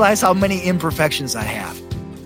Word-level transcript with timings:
realize 0.00 0.22
how 0.22 0.32
many 0.32 0.60
imperfections 0.62 1.36
I 1.36 1.42
have. 1.42 1.78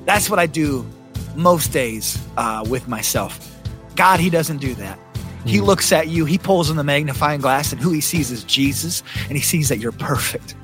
That's 0.07 0.31
what 0.31 0.39
I 0.39 0.47
do 0.47 0.87
most 1.35 1.73
days 1.73 2.17
uh, 2.37 2.65
with 2.69 2.87
myself. 2.89 3.61
God, 3.97 4.21
He 4.21 4.31
doesn't 4.31 4.59
do 4.59 4.75
that. 4.77 5.04
He 5.45 5.61
looks 5.61 5.93
at 5.93 6.09
you, 6.09 6.25
He 6.25 6.39
pulls 6.39 6.71
in 6.71 6.77
the 6.77 6.85
magnifying 6.85 7.41
glass, 7.41 7.73
and 7.73 7.81
who 7.81 7.91
He 7.93 8.01
sees 8.01 8.31
is 8.31 8.45
Jesus, 8.45 9.03
and 9.29 9.33
He 9.33 9.43
sees 9.43 9.69
that 9.69 9.79
you're 9.79 9.93
perfect. 9.93 10.55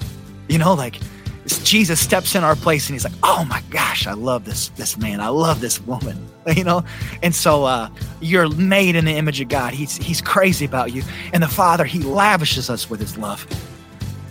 You 0.49 0.59
know, 0.59 0.75
like 0.75 0.99
Jesus 1.47 2.01
steps 2.01 2.35
in 2.35 2.45
our 2.45 2.57
place, 2.57 2.89
and 2.89 2.95
He's 2.95 3.05
like, 3.05 3.13
"Oh 3.23 3.45
my 3.45 3.63
gosh, 3.71 4.07
I 4.07 4.13
love 4.13 4.45
this 4.45 4.69
this 4.71 4.97
man. 4.97 5.21
I 5.21 5.29
love 5.29 5.61
this 5.61 5.81
woman." 5.81 6.27
You 6.57 6.65
know, 6.65 6.83
and 7.23 7.33
so 7.35 7.65
uh, 7.65 7.91
you're 8.21 8.49
made 8.49 8.97
in 8.97 9.05
the 9.05 9.13
image 9.13 9.41
of 9.41 9.49
God. 9.49 9.73
He's 9.73 9.97
He's 9.99 10.21
crazy 10.21 10.65
about 10.65 10.93
you, 10.93 11.03
and 11.33 11.43
the 11.43 11.49
Father 11.49 11.85
He 11.85 12.01
lavishes 12.01 12.71
us 12.71 12.89
with 12.89 12.99
His 12.99 13.17
love. 13.19 13.47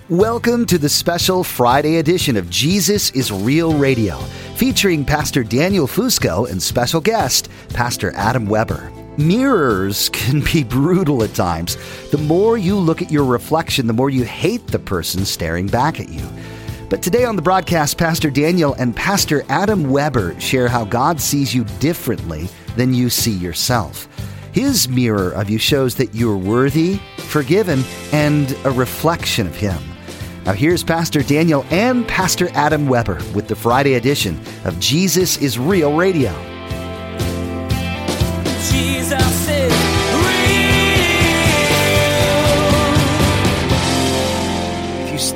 Welcome 0.09 0.65
to 0.65 0.79
the 0.79 0.89
special 0.89 1.43
Friday 1.43 1.97
edition 1.97 2.35
of 2.35 2.49
Jesus 2.49 3.11
is 3.11 3.31
Real 3.31 3.73
Radio, 3.73 4.17
featuring 4.55 5.05
Pastor 5.05 5.43
Daniel 5.43 5.85
Fusco 5.85 6.49
and 6.49 6.61
special 6.61 6.99
guest, 6.99 7.47
Pastor 7.69 8.11
Adam 8.15 8.47
Weber. 8.47 8.91
Mirrors 9.19 10.07
can 10.13 10.39
be 10.39 10.63
brutal 10.63 11.23
at 11.23 11.33
times. 11.33 11.75
The 12.11 12.17
more 12.17 12.57
you 12.57 12.77
look 12.77 13.01
at 13.01 13.11
your 13.11 13.25
reflection, 13.25 13.85
the 13.85 13.91
more 13.91 14.09
you 14.09 14.23
hate 14.23 14.67
the 14.67 14.79
person 14.79 15.25
staring 15.25 15.67
back 15.67 15.99
at 15.99 16.07
you. 16.07 16.25
But 16.89 17.03
today 17.03 17.25
on 17.25 17.35
the 17.35 17.41
broadcast, 17.41 17.97
Pastor 17.97 18.29
Daniel 18.29 18.75
and 18.75 18.95
Pastor 18.95 19.43
Adam 19.49 19.89
Weber 19.89 20.39
share 20.39 20.69
how 20.69 20.85
God 20.85 21.19
sees 21.19 21.53
you 21.53 21.65
differently 21.81 22.47
than 22.77 22.93
you 22.93 23.09
see 23.09 23.33
yourself. 23.33 24.07
His 24.53 24.87
mirror 24.87 25.31
of 25.31 25.49
you 25.49 25.57
shows 25.57 25.95
that 25.95 26.15
you're 26.15 26.37
worthy, 26.37 26.97
forgiven, 27.17 27.83
and 28.13 28.55
a 28.63 28.71
reflection 28.71 29.47
of 29.47 29.55
Him. 29.55 29.77
Now, 30.45 30.53
here's 30.53 30.81
Pastor 30.81 31.23
Daniel 31.23 31.65
and 31.71 32.07
Pastor 32.07 32.47
Adam 32.53 32.87
Weber 32.87 33.19
with 33.35 33.49
the 33.49 33.55
Friday 33.55 33.95
edition 33.95 34.39
of 34.63 34.79
Jesus 34.79 35.37
is 35.39 35.59
Real 35.59 35.97
Radio. 35.97 36.58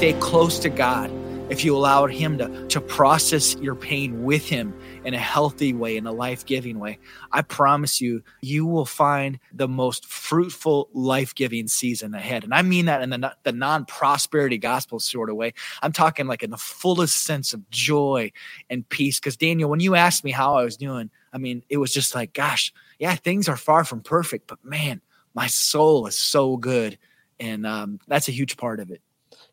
Stay 0.03 0.19
close 0.19 0.59
to 0.59 0.69
God, 0.69 1.09
if 1.49 1.63
you 1.63 1.73
allow 1.73 2.07
Him 2.07 2.37
to, 2.37 2.67
to 2.67 2.81
process 2.81 3.55
your 3.61 3.73
pain 3.73 4.25
with 4.25 4.45
Him 4.45 4.77
in 5.05 5.13
a 5.13 5.17
healthy 5.17 5.73
way, 5.73 5.95
in 5.95 6.05
a 6.05 6.11
life 6.11 6.45
giving 6.45 6.77
way, 6.77 6.99
I 7.31 7.41
promise 7.41 8.01
you, 8.01 8.21
you 8.41 8.65
will 8.65 8.83
find 8.83 9.39
the 9.53 9.69
most 9.69 10.05
fruitful, 10.05 10.89
life 10.91 11.33
giving 11.35 11.69
season 11.69 12.13
ahead. 12.13 12.43
And 12.43 12.53
I 12.53 12.63
mean 12.63 12.87
that 12.87 13.01
in 13.01 13.11
the, 13.11 13.33
the 13.43 13.53
non 13.53 13.85
prosperity 13.85 14.57
gospel 14.57 14.99
sort 14.99 15.29
of 15.29 15.37
way. 15.37 15.53
I'm 15.81 15.93
talking 15.93 16.27
like 16.27 16.43
in 16.43 16.49
the 16.49 16.57
fullest 16.57 17.23
sense 17.23 17.53
of 17.53 17.69
joy 17.69 18.33
and 18.69 18.89
peace. 18.89 19.21
Because, 19.21 19.37
Daniel, 19.37 19.69
when 19.69 19.79
you 19.79 19.95
asked 19.95 20.25
me 20.25 20.31
how 20.31 20.57
I 20.57 20.65
was 20.65 20.75
doing, 20.75 21.11
I 21.31 21.37
mean, 21.37 21.63
it 21.69 21.77
was 21.77 21.93
just 21.93 22.13
like, 22.13 22.33
gosh, 22.33 22.73
yeah, 22.99 23.15
things 23.15 23.47
are 23.47 23.55
far 23.55 23.85
from 23.85 24.01
perfect, 24.01 24.47
but 24.47 24.65
man, 24.65 24.99
my 25.33 25.47
soul 25.47 26.07
is 26.07 26.17
so 26.17 26.57
good. 26.57 26.97
And 27.39 27.65
um, 27.65 28.01
that's 28.05 28.27
a 28.27 28.33
huge 28.33 28.57
part 28.57 28.81
of 28.81 28.91
it. 28.91 29.01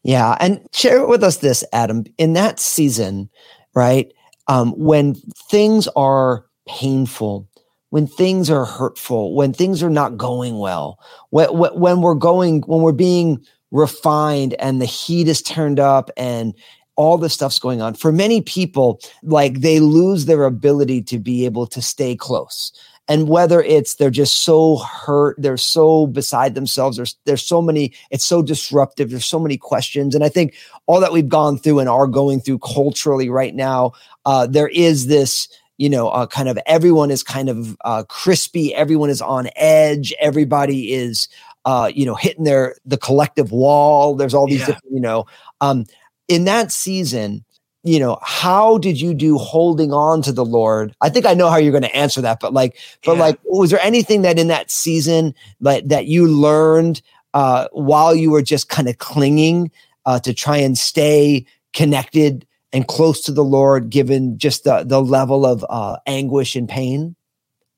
Yeah, 0.02 0.36
and 0.40 0.66
share 0.72 1.06
with 1.06 1.22
us 1.22 1.38
this, 1.38 1.64
Adam. 1.72 2.04
In 2.16 2.32
that 2.32 2.58
season, 2.58 3.28
right, 3.74 4.12
um, 4.48 4.72
when 4.72 5.14
things 5.50 5.88
are 5.94 6.46
painful, 6.66 7.48
when 7.90 8.06
things 8.06 8.50
are 8.50 8.64
hurtful, 8.64 9.34
when 9.34 9.52
things 9.52 9.82
are 9.82 9.90
not 9.90 10.16
going 10.16 10.58
well, 10.58 10.98
when, 11.30 11.48
when 11.50 12.00
we're 12.00 12.14
going, 12.14 12.62
when 12.62 12.80
we're 12.80 12.92
being 12.92 13.44
refined 13.70 14.54
and 14.54 14.80
the 14.80 14.86
heat 14.86 15.28
is 15.28 15.42
turned 15.42 15.78
up 15.78 16.10
and 16.16 16.54
all 17.00 17.16
this 17.16 17.32
stuff's 17.32 17.58
going 17.58 17.80
on. 17.80 17.94
For 17.94 18.12
many 18.12 18.42
people, 18.42 19.00
like 19.22 19.54
they 19.60 19.80
lose 19.80 20.26
their 20.26 20.44
ability 20.44 21.00
to 21.04 21.18
be 21.18 21.46
able 21.46 21.66
to 21.68 21.80
stay 21.80 22.14
close. 22.14 22.72
And 23.08 23.26
whether 23.26 23.60
it's 23.62 23.94
they're 23.94 24.18
just 24.24 24.42
so 24.42 24.76
hurt, 24.76 25.34
they're 25.38 25.56
so 25.76 26.06
beside 26.06 26.54
themselves, 26.54 26.96
there's 26.98 27.16
there's 27.24 27.46
so 27.54 27.62
many, 27.62 27.92
it's 28.10 28.24
so 28.26 28.42
disruptive, 28.42 29.08
there's 29.10 29.24
so 29.24 29.40
many 29.40 29.56
questions. 29.56 30.14
And 30.14 30.22
I 30.22 30.28
think 30.28 30.54
all 30.86 31.00
that 31.00 31.12
we've 31.12 31.28
gone 31.40 31.56
through 31.58 31.78
and 31.80 31.88
are 31.88 32.06
going 32.06 32.38
through 32.40 32.58
culturally 32.58 33.30
right 33.30 33.54
now, 33.54 33.92
uh, 34.26 34.46
there 34.46 34.68
is 34.68 35.06
this 35.06 35.48
you 35.78 35.88
know, 35.88 36.10
uh, 36.10 36.26
kind 36.26 36.50
of 36.50 36.58
everyone 36.66 37.10
is 37.10 37.22
kind 37.22 37.48
of 37.48 37.74
uh, 37.86 38.02
crispy. 38.06 38.74
Everyone 38.74 39.08
is 39.08 39.22
on 39.22 39.48
edge. 39.56 40.12
Everybody 40.20 40.92
is, 40.92 41.26
uh, 41.64 41.90
you 41.94 42.04
know, 42.04 42.14
hitting 42.14 42.44
their 42.44 42.76
the 42.84 42.98
collective 42.98 43.50
wall. 43.50 44.14
There's 44.14 44.34
all 44.34 44.46
these, 44.46 44.60
Yeah. 44.60 44.66
different, 44.66 44.92
you 44.92 45.00
know, 45.00 45.24
um, 45.62 45.86
in 46.30 46.44
that 46.44 46.72
season. 46.72 47.44
You 47.82 47.98
know, 47.98 48.18
how 48.22 48.76
did 48.76 49.00
you 49.00 49.14
do 49.14 49.38
holding 49.38 49.90
on 49.90 50.20
to 50.22 50.32
the 50.32 50.44
Lord? 50.44 50.94
I 51.00 51.08
think 51.08 51.24
I 51.24 51.32
know 51.32 51.48
how 51.48 51.56
you're 51.56 51.72
going 51.72 51.82
to 51.82 51.96
answer 51.96 52.20
that, 52.20 52.38
but 52.38 52.52
like, 52.52 52.76
but 53.06 53.14
Yeah. 53.14 53.20
like, 53.20 53.38
was 53.44 53.70
there 53.70 53.80
anything 53.80 54.20
that 54.22 54.38
in 54.38 54.48
that 54.48 54.70
season 54.70 55.34
that 55.62 55.88
that 55.88 56.04
you 56.04 56.26
learned 56.26 57.00
uh, 57.32 57.68
while 57.72 58.14
you 58.14 58.30
were 58.30 58.42
just 58.42 58.68
kind 58.68 58.86
of 58.86 58.98
clinging 58.98 59.70
uh, 60.04 60.20
to 60.20 60.34
try 60.34 60.58
and 60.58 60.76
stay 60.76 61.46
connected 61.72 62.46
and 62.70 62.86
close 62.86 63.22
to 63.22 63.32
the 63.32 63.44
Lord, 63.44 63.88
given 63.88 64.36
just 64.36 64.64
the 64.64 64.84
the 64.84 65.00
level 65.00 65.46
of 65.46 65.64
uh, 65.70 65.96
anguish 66.06 66.56
and 66.56 66.68
pain? 66.68 67.16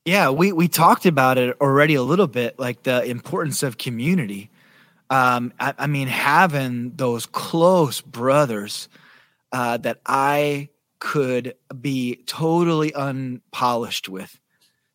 Yeah, 0.04 0.30
we 0.30 0.50
we 0.50 0.66
talked 0.66 1.06
about 1.06 1.38
it 1.38 1.56
already 1.60 1.94
a 1.94 2.02
little 2.02 2.26
bit, 2.26 2.58
like 2.58 2.82
the 2.82 3.04
importance 3.04 3.62
of 3.62 3.78
community. 3.78 4.50
Um, 5.12 5.52
I, 5.60 5.74
I 5.76 5.86
mean, 5.88 6.08
having 6.08 6.92
those 6.96 7.26
close 7.26 8.00
brothers 8.00 8.88
uh, 9.52 9.76
that 9.76 10.00
I 10.06 10.70
could 11.00 11.54
be 11.78 12.22
totally 12.24 12.94
unpolished 12.94 14.08
with, 14.08 14.40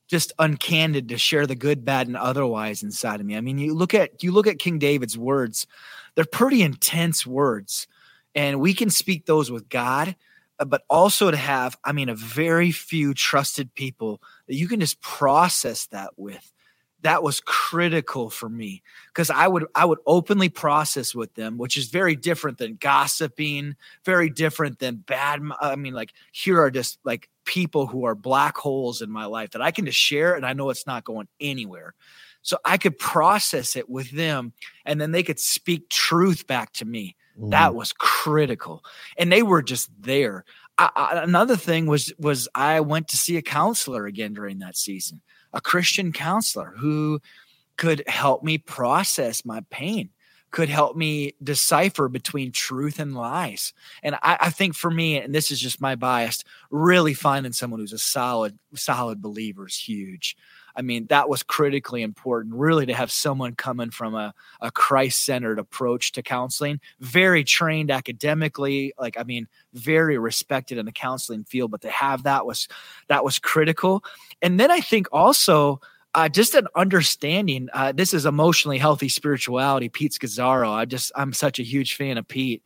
just 0.07 0.33
uncandid 0.39 1.09
to 1.09 1.19
share 1.19 1.45
the 1.45 1.53
good, 1.53 1.85
bad, 1.85 2.07
and 2.07 2.17
otherwise 2.17 2.81
inside 2.81 3.19
of 3.19 3.27
me. 3.27 3.37
I 3.37 3.41
mean, 3.41 3.59
you 3.59 3.75
look 3.75 3.93
at 3.93 4.23
you 4.23 4.31
look 4.31 4.47
at 4.47 4.57
King 4.57 4.79
David's 4.79 5.19
words; 5.19 5.67
they're 6.15 6.25
pretty 6.25 6.63
intense 6.63 7.23
words, 7.27 7.85
and 8.33 8.59
we 8.59 8.73
can 8.73 8.89
speak 8.89 9.27
those 9.27 9.51
with 9.51 9.69
God, 9.69 10.15
uh, 10.57 10.65
but 10.65 10.81
also 10.89 11.29
to 11.29 11.37
have, 11.37 11.77
I 11.83 11.91
mean, 11.91 12.09
a 12.09 12.15
very 12.15 12.71
few 12.71 13.13
trusted 13.13 13.75
people 13.75 14.19
that 14.47 14.55
you 14.55 14.67
can 14.67 14.79
just 14.79 14.99
process 14.99 15.85
that 15.87 16.17
with 16.17 16.51
that 17.07 17.23
was 17.23 17.39
critical 17.39 18.29
for 18.29 18.49
me 18.49 18.83
because 19.07 19.29
i 19.29 19.47
would 19.47 19.65
i 19.75 19.85
would 19.85 19.99
openly 20.05 20.49
process 20.49 21.15
with 21.15 21.33
them 21.35 21.57
which 21.57 21.77
is 21.77 21.87
very 21.87 22.17
different 22.17 22.57
than 22.57 22.75
gossiping 22.75 23.77
very 24.03 24.29
different 24.29 24.79
than 24.79 24.97
bad 24.97 25.39
I 25.61 25.77
mean 25.77 25.93
like 25.93 26.11
here 26.33 26.61
are 26.61 26.69
just 26.69 26.99
like 27.05 27.29
people 27.45 27.87
who 27.87 28.03
are 28.03 28.13
black 28.13 28.57
holes 28.57 29.01
in 29.01 29.09
my 29.09 29.23
life 29.23 29.51
that 29.51 29.61
i 29.61 29.71
can 29.71 29.85
just 29.85 29.97
share 29.97 30.35
and 30.35 30.45
i 30.45 30.51
know 30.51 30.69
it's 30.69 30.85
not 30.85 31.05
going 31.05 31.29
anywhere. 31.39 31.93
So 32.41 32.57
i 32.65 32.75
could 32.75 32.99
process 32.99 33.77
it 33.77 33.89
with 33.89 34.11
them 34.11 34.51
and 34.85 34.99
then 34.99 35.13
they 35.13 35.23
could 35.23 35.39
speak 35.39 35.89
truth 35.89 36.45
back 36.45 36.73
to 36.73 36.85
me. 36.85 37.15
That 37.37 37.71
mm. 37.71 37.75
was 37.75 37.93
critical 37.93 38.83
and 39.17 39.31
they 39.31 39.43
were 39.43 39.61
just 39.61 39.89
there. 39.97 40.43
I, 40.77 40.89
I, 40.93 41.23
another 41.23 41.55
thing 41.55 41.85
was 41.85 42.11
was 42.19 42.49
i 42.53 42.81
went 42.81 43.07
to 43.09 43.17
see 43.17 43.37
a 43.37 43.41
counselor 43.41 44.05
again 44.07 44.33
during 44.33 44.59
that 44.59 44.75
season 44.75 45.21
a 45.53 45.61
christian 45.61 46.11
counselor 46.11 46.73
who 46.77 47.19
could 47.77 48.03
help 48.07 48.43
me 48.43 48.57
process 48.57 49.45
my 49.45 49.61
pain 49.69 50.09
could 50.51 50.69
help 50.69 50.95
me 50.95 51.35
decipher 51.43 52.07
between 52.07 52.51
truth 52.51 52.99
and 52.99 53.13
lies. 53.13 53.73
And 54.01 54.15
I, 54.15 54.37
I 54.41 54.49
think 54.49 54.75
for 54.75 54.89
me 54.89 55.19
and 55.19 55.35
this 55.35 55.51
is 55.51 55.59
just 55.59 55.81
my 55.81 55.95
bias 55.95 56.43
really 56.71 57.13
finding 57.13 57.51
someone 57.51 57.79
who's 57.79 57.93
a 57.93 57.99
solid 57.99 58.57
solid 58.73 59.21
believer 59.21 59.67
is 59.67 59.77
huge 59.77 60.37
I 60.77 60.83
mean, 60.83 61.07
that 61.07 61.27
was 61.27 61.41
critically 61.41 62.03
important, 62.03 62.53
really, 62.53 62.85
to 62.85 62.93
have 62.93 63.11
someone 63.11 63.55
coming 63.55 63.89
from 63.89 64.13
a, 64.13 64.33
a 64.61 64.69
Christ 64.69 65.25
centered 65.25 65.57
approach 65.57 66.11
to 66.13 66.21
counseling, 66.21 66.79
very 66.99 67.43
trained 67.43 67.89
academically, 67.89 68.93
like, 68.99 69.17
I 69.19 69.23
mean, 69.23 69.47
very 69.73 70.19
respected 70.19 70.77
in 70.77 70.85
the 70.85 70.91
counseling 70.91 71.43
field, 71.45 71.71
but 71.71 71.81
to 71.81 71.89
have 71.89 72.23
that 72.23 72.45
was 72.45 72.67
that 73.07 73.25
was 73.25 73.39
critical. 73.39 74.03
And 74.43 74.59
then 74.59 74.69
I 74.69 74.79
think 74.79 75.07
also 75.11 75.81
uh, 76.13 76.29
just 76.29 76.53
an 76.55 76.67
understanding. 76.75 77.69
Uh, 77.73 77.91
this 77.91 78.13
is 78.13 78.25
emotionally 78.25 78.77
healthy 78.77 79.09
spirituality. 79.09 79.89
Pete 79.89 80.13
Scazzero. 80.13 80.71
I 80.71 80.85
just 80.85 81.11
I'm 81.15 81.33
such 81.33 81.59
a 81.59 81.63
huge 81.63 81.95
fan 81.95 82.17
of 82.17 82.27
Pete 82.27 82.63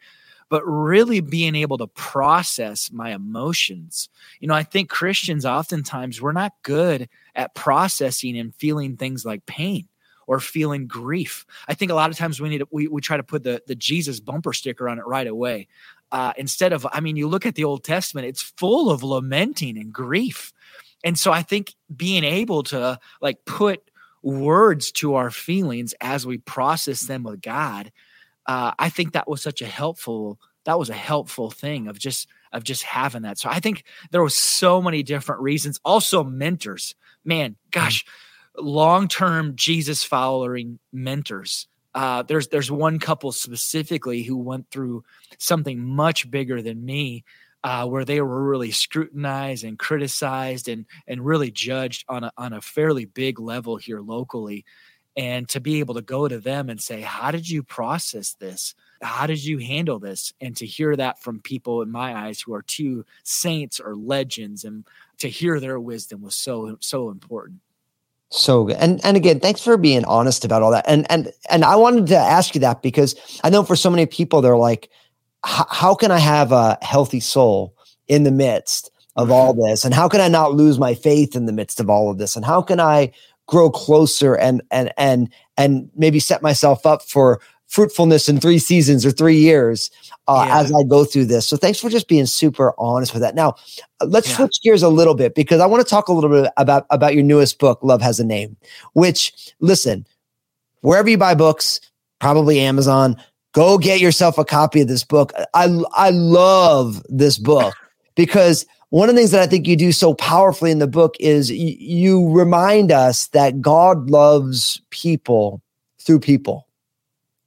but 0.51 0.67
really 0.67 1.21
being 1.21 1.55
able 1.55 1.77
to 1.77 1.87
process 1.87 2.91
my 2.91 3.11
emotions. 3.11 4.09
You 4.41 4.49
know, 4.49 4.53
I 4.53 4.63
think 4.63 4.89
Christians 4.89 5.45
oftentimes 5.45 6.21
we're 6.21 6.33
not 6.33 6.51
good 6.61 7.07
at 7.33 7.55
processing 7.55 8.37
and 8.37 8.53
feeling 8.53 8.97
things 8.97 9.23
like 9.23 9.45
pain 9.45 9.87
or 10.27 10.41
feeling 10.41 10.87
grief. 10.87 11.45
I 11.69 11.73
think 11.73 11.89
a 11.89 11.93
lot 11.95 12.11
of 12.11 12.17
times 12.17 12.41
we 12.41 12.49
need 12.49 12.57
to, 12.57 12.67
we 12.69 12.89
we 12.89 12.99
try 12.99 13.15
to 13.15 13.23
put 13.23 13.43
the 13.43 13.63
the 13.65 13.75
Jesus 13.75 14.19
bumper 14.19 14.51
sticker 14.51 14.89
on 14.89 14.99
it 14.99 15.07
right 15.07 15.25
away. 15.25 15.69
Uh, 16.11 16.33
instead 16.35 16.73
of, 16.73 16.85
I 16.91 16.99
mean, 16.99 17.15
you 17.15 17.29
look 17.29 17.45
at 17.45 17.55
the 17.55 17.63
Old 17.63 17.85
Testament; 17.85 18.27
it's 18.27 18.41
full 18.41 18.91
of 18.91 19.03
lamenting 19.03 19.77
and 19.77 19.93
grief, 19.93 20.51
and 21.01 21.17
so 21.17 21.31
I 21.31 21.43
think 21.43 21.75
being 21.95 22.25
able 22.25 22.63
to 22.63 22.99
like 23.21 23.45
put 23.45 23.89
words 24.21 24.91
to 24.91 25.15
our 25.15 25.31
feelings 25.31 25.93
as 26.01 26.27
we 26.27 26.39
process 26.39 27.03
them 27.03 27.23
with 27.23 27.41
God, 27.41 27.93
uh, 28.45 28.71
I 28.77 28.89
think 28.89 29.13
that 29.13 29.27
was 29.27 29.41
such 29.41 29.61
a 29.61 29.67
helpful 29.67 30.39
that 30.65 30.77
was 30.77 30.89
a 30.89 30.95
helpful 30.95 31.49
thing 31.49 31.87
of 31.87 31.97
just 31.97 32.27
of 32.53 32.63
just 32.63 32.83
having 32.83 33.23
that. 33.23 33.39
So 33.39 33.49
I 33.49 33.59
think 33.59 33.83
there 34.11 34.23
was 34.23 34.35
so 34.35 34.81
many 34.81 35.03
different 35.03 35.41
reasons. 35.41 35.79
Also, 35.83 36.23
mentors, 36.23 36.95
man, 37.23 37.55
gosh, 37.71 38.05
long 38.57 39.07
term 39.07 39.55
Jesus 39.55 40.03
following 40.03 40.79
mentors. 40.91 41.67
Uh, 41.93 42.23
there's 42.23 42.47
there's 42.49 42.71
one 42.71 42.99
couple 42.99 43.31
specifically 43.31 44.23
who 44.23 44.37
went 44.37 44.69
through 44.69 45.03
something 45.37 45.79
much 45.79 46.29
bigger 46.29 46.61
than 46.61 46.85
me, 46.85 47.23
uh, 47.63 47.85
where 47.85 48.05
they 48.05 48.21
were 48.21 48.43
really 48.43 48.71
scrutinized 48.71 49.63
and 49.63 49.77
criticized 49.77 50.67
and 50.67 50.85
and 51.07 51.25
really 51.25 51.51
judged 51.51 52.05
on 52.07 52.23
a 52.23 52.31
on 52.37 52.53
a 52.53 52.61
fairly 52.61 53.05
big 53.05 53.39
level 53.39 53.75
here 53.75 53.99
locally, 53.99 54.63
and 55.17 55.47
to 55.49 55.59
be 55.59 55.79
able 55.79 55.95
to 55.95 56.01
go 56.01 56.27
to 56.27 56.39
them 56.39 56.69
and 56.69 56.81
say, 56.81 57.01
"How 57.01 57.31
did 57.31 57.49
you 57.49 57.63
process 57.63 58.33
this? 58.33 58.75
How 59.01 59.27
did 59.27 59.43
you 59.43 59.57
handle 59.57 59.99
this?" 59.99 60.33
And 60.39 60.55
to 60.57 60.65
hear 60.65 60.95
that 60.95 61.21
from 61.21 61.39
people 61.39 61.81
in 61.81 61.91
my 61.91 62.15
eyes 62.15 62.41
who 62.41 62.53
are 62.53 62.61
two 62.61 63.05
saints 63.23 63.79
or 63.79 63.95
legends, 63.95 64.63
and 64.63 64.85
to 65.19 65.29
hear 65.29 65.59
their 65.59 65.79
wisdom 65.79 66.21
was 66.21 66.35
so 66.35 66.77
so 66.79 67.09
important. 67.09 67.59
So 68.29 68.63
good. 68.63 68.77
And 68.77 69.03
and 69.03 69.17
again, 69.17 69.41
thanks 69.41 69.61
for 69.61 69.75
being 69.75 70.05
honest 70.05 70.45
about 70.45 70.63
all 70.63 70.71
that. 70.71 70.85
And 70.87 71.05
and 71.11 71.33
and 71.49 71.65
I 71.65 71.75
wanted 71.75 72.07
to 72.07 72.17
ask 72.17 72.55
you 72.55 72.61
that 72.61 72.81
because 72.81 73.15
I 73.43 73.49
know 73.49 73.63
for 73.63 73.75
so 73.75 73.89
many 73.89 74.05
people 74.05 74.41
they're 74.41 74.57
like, 74.57 74.89
how 75.43 75.95
can 75.95 76.11
I 76.11 76.19
have 76.19 76.51
a 76.51 76.77
healthy 76.81 77.19
soul 77.19 77.75
in 78.07 78.23
the 78.23 78.31
midst 78.31 78.89
of 79.17 79.31
all 79.31 79.53
this? 79.53 79.83
And 79.83 79.93
how 79.93 80.07
can 80.07 80.21
I 80.21 80.29
not 80.29 80.53
lose 80.53 80.79
my 80.79 80.93
faith 80.93 81.35
in 81.35 81.45
the 81.45 81.51
midst 81.51 81.79
of 81.79 81.89
all 81.89 82.09
of 82.09 82.17
this? 82.19 82.35
And 82.37 82.45
how 82.45 82.61
can 82.61 82.79
I 82.79 83.11
grow 83.47 83.69
closer 83.69 84.35
and 84.35 84.61
and 84.71 84.91
and 84.97 85.29
and 85.57 85.89
maybe 85.95 86.19
set 86.19 86.41
myself 86.41 86.85
up 86.85 87.01
for 87.03 87.39
fruitfulness 87.67 88.27
in 88.27 88.37
three 88.39 88.59
seasons 88.59 89.05
or 89.05 89.11
three 89.11 89.37
years 89.37 89.89
uh, 90.27 90.43
Yeah. 90.45 90.59
as 90.59 90.73
I 90.73 90.83
go 90.83 91.05
through 91.05 91.25
this. 91.25 91.47
So 91.47 91.55
thanks 91.55 91.79
for 91.79 91.89
just 91.89 92.09
being 92.09 92.25
super 92.25 92.73
honest 92.77 93.13
with 93.13 93.21
that. 93.21 93.33
Now, 93.33 93.55
uh, 94.01 94.07
let's 94.07 94.29
Yeah. 94.29 94.35
switch 94.37 94.57
gears 94.61 94.83
a 94.83 94.89
little 94.89 95.15
bit 95.15 95.35
because 95.35 95.61
I 95.61 95.67
want 95.67 95.81
to 95.85 95.89
talk 95.89 96.09
a 96.09 96.13
little 96.13 96.29
bit 96.29 96.51
about 96.57 96.85
about 96.89 97.13
your 97.13 97.23
newest 97.23 97.59
book, 97.59 97.79
Love 97.81 98.01
Has 98.01 98.19
a 98.19 98.25
Name. 98.25 98.57
Which, 98.93 99.53
listen, 99.61 100.05
wherever 100.81 101.09
you 101.09 101.17
buy 101.17 101.33
books, 101.33 101.79
probably 102.19 102.59
Amazon, 102.59 103.15
go 103.53 103.77
get 103.77 104.01
yourself 104.01 104.37
a 104.37 104.43
copy 104.45 104.81
of 104.81 104.87
this 104.89 105.03
book. 105.05 105.31
I 105.53 105.81
I 105.93 106.09
love 106.09 107.01
this 107.07 107.37
book 107.37 107.73
because 108.15 108.65
one 108.91 109.09
of 109.09 109.15
the 109.15 109.21
things 109.21 109.31
that 109.31 109.41
I 109.41 109.47
think 109.47 109.67
you 109.67 109.75
do 109.75 109.91
so 109.91 110.13
powerfully 110.13 110.69
in 110.69 110.79
the 110.79 110.87
book 110.87 111.15
is 111.19 111.49
y- 111.49 111.55
you 111.79 112.29
remind 112.29 112.91
us 112.91 113.27
that 113.29 113.61
God 113.61 114.09
loves 114.09 114.81
people 114.89 115.61
through 115.99 116.19
people. 116.19 116.67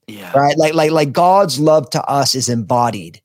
Yeah. 0.06 0.32
right? 0.32 0.56
Like 0.56 0.74
like 0.74 0.90
like 0.90 1.12
god's 1.12 1.58
love 1.58 1.88
to 1.90 2.02
us 2.04 2.34
is 2.34 2.48
embodied. 2.48 3.20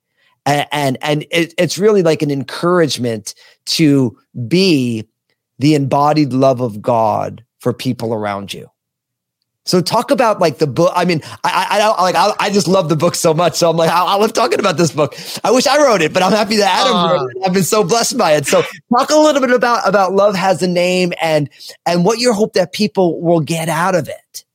And 0.45 0.67
and, 0.71 0.97
and 1.01 1.25
it, 1.31 1.53
it's 1.57 1.77
really 1.77 2.03
like 2.03 2.21
an 2.21 2.31
encouragement 2.31 3.35
to 3.67 4.17
be 4.47 5.07
the 5.59 5.75
embodied 5.75 6.31
love 6.33 6.61
of 6.61 6.81
god 6.81 7.43
for 7.59 7.73
people 7.73 8.13
around 8.13 8.53
you 8.53 8.69
so 9.69 9.81
talk 9.81 10.11
about 10.11 10.39
like 10.39 10.57
the 10.57 10.67
book 10.67 10.91
i 10.95 11.05
mean 11.05 11.21
i 11.43 11.67
i, 11.69 11.79
I 11.79 12.01
like 12.01 12.15
I, 12.15 12.33
I 12.39 12.49
just 12.49 12.67
love 12.67 12.89
the 12.89 12.95
book 12.95 13.15
so 13.15 13.33
much 13.33 13.55
so 13.55 13.69
i'm 13.69 13.77
like 13.77 13.89
I, 13.89 14.03
I 14.03 14.15
love 14.15 14.33
talking 14.33 14.59
about 14.59 14.77
this 14.77 14.91
book 14.91 15.15
i 15.43 15.51
wish 15.51 15.67
i 15.67 15.77
wrote 15.77 16.01
it 16.01 16.13
but 16.13 16.23
i'm 16.23 16.31
happy 16.31 16.57
that 16.57 16.81
adam 16.81 16.95
Aw. 16.95 17.11
wrote 17.11 17.31
it 17.31 17.37
i've 17.45 17.53
been 17.53 17.63
so 17.63 17.83
blessed 17.83 18.17
by 18.17 18.33
it 18.33 18.45
so 18.45 18.63
talk 18.97 19.09
a 19.09 19.15
little 19.15 19.41
bit 19.41 19.51
about 19.51 19.87
about 19.87 20.13
love 20.13 20.35
has 20.35 20.61
a 20.61 20.67
name 20.67 21.13
and 21.21 21.49
and 21.85 22.03
what 22.03 22.19
you 22.19 22.33
hope 22.33 22.53
that 22.53 22.73
people 22.73 23.21
will 23.21 23.41
get 23.41 23.69
out 23.69 23.95
of 23.95 24.07
it 24.07 24.45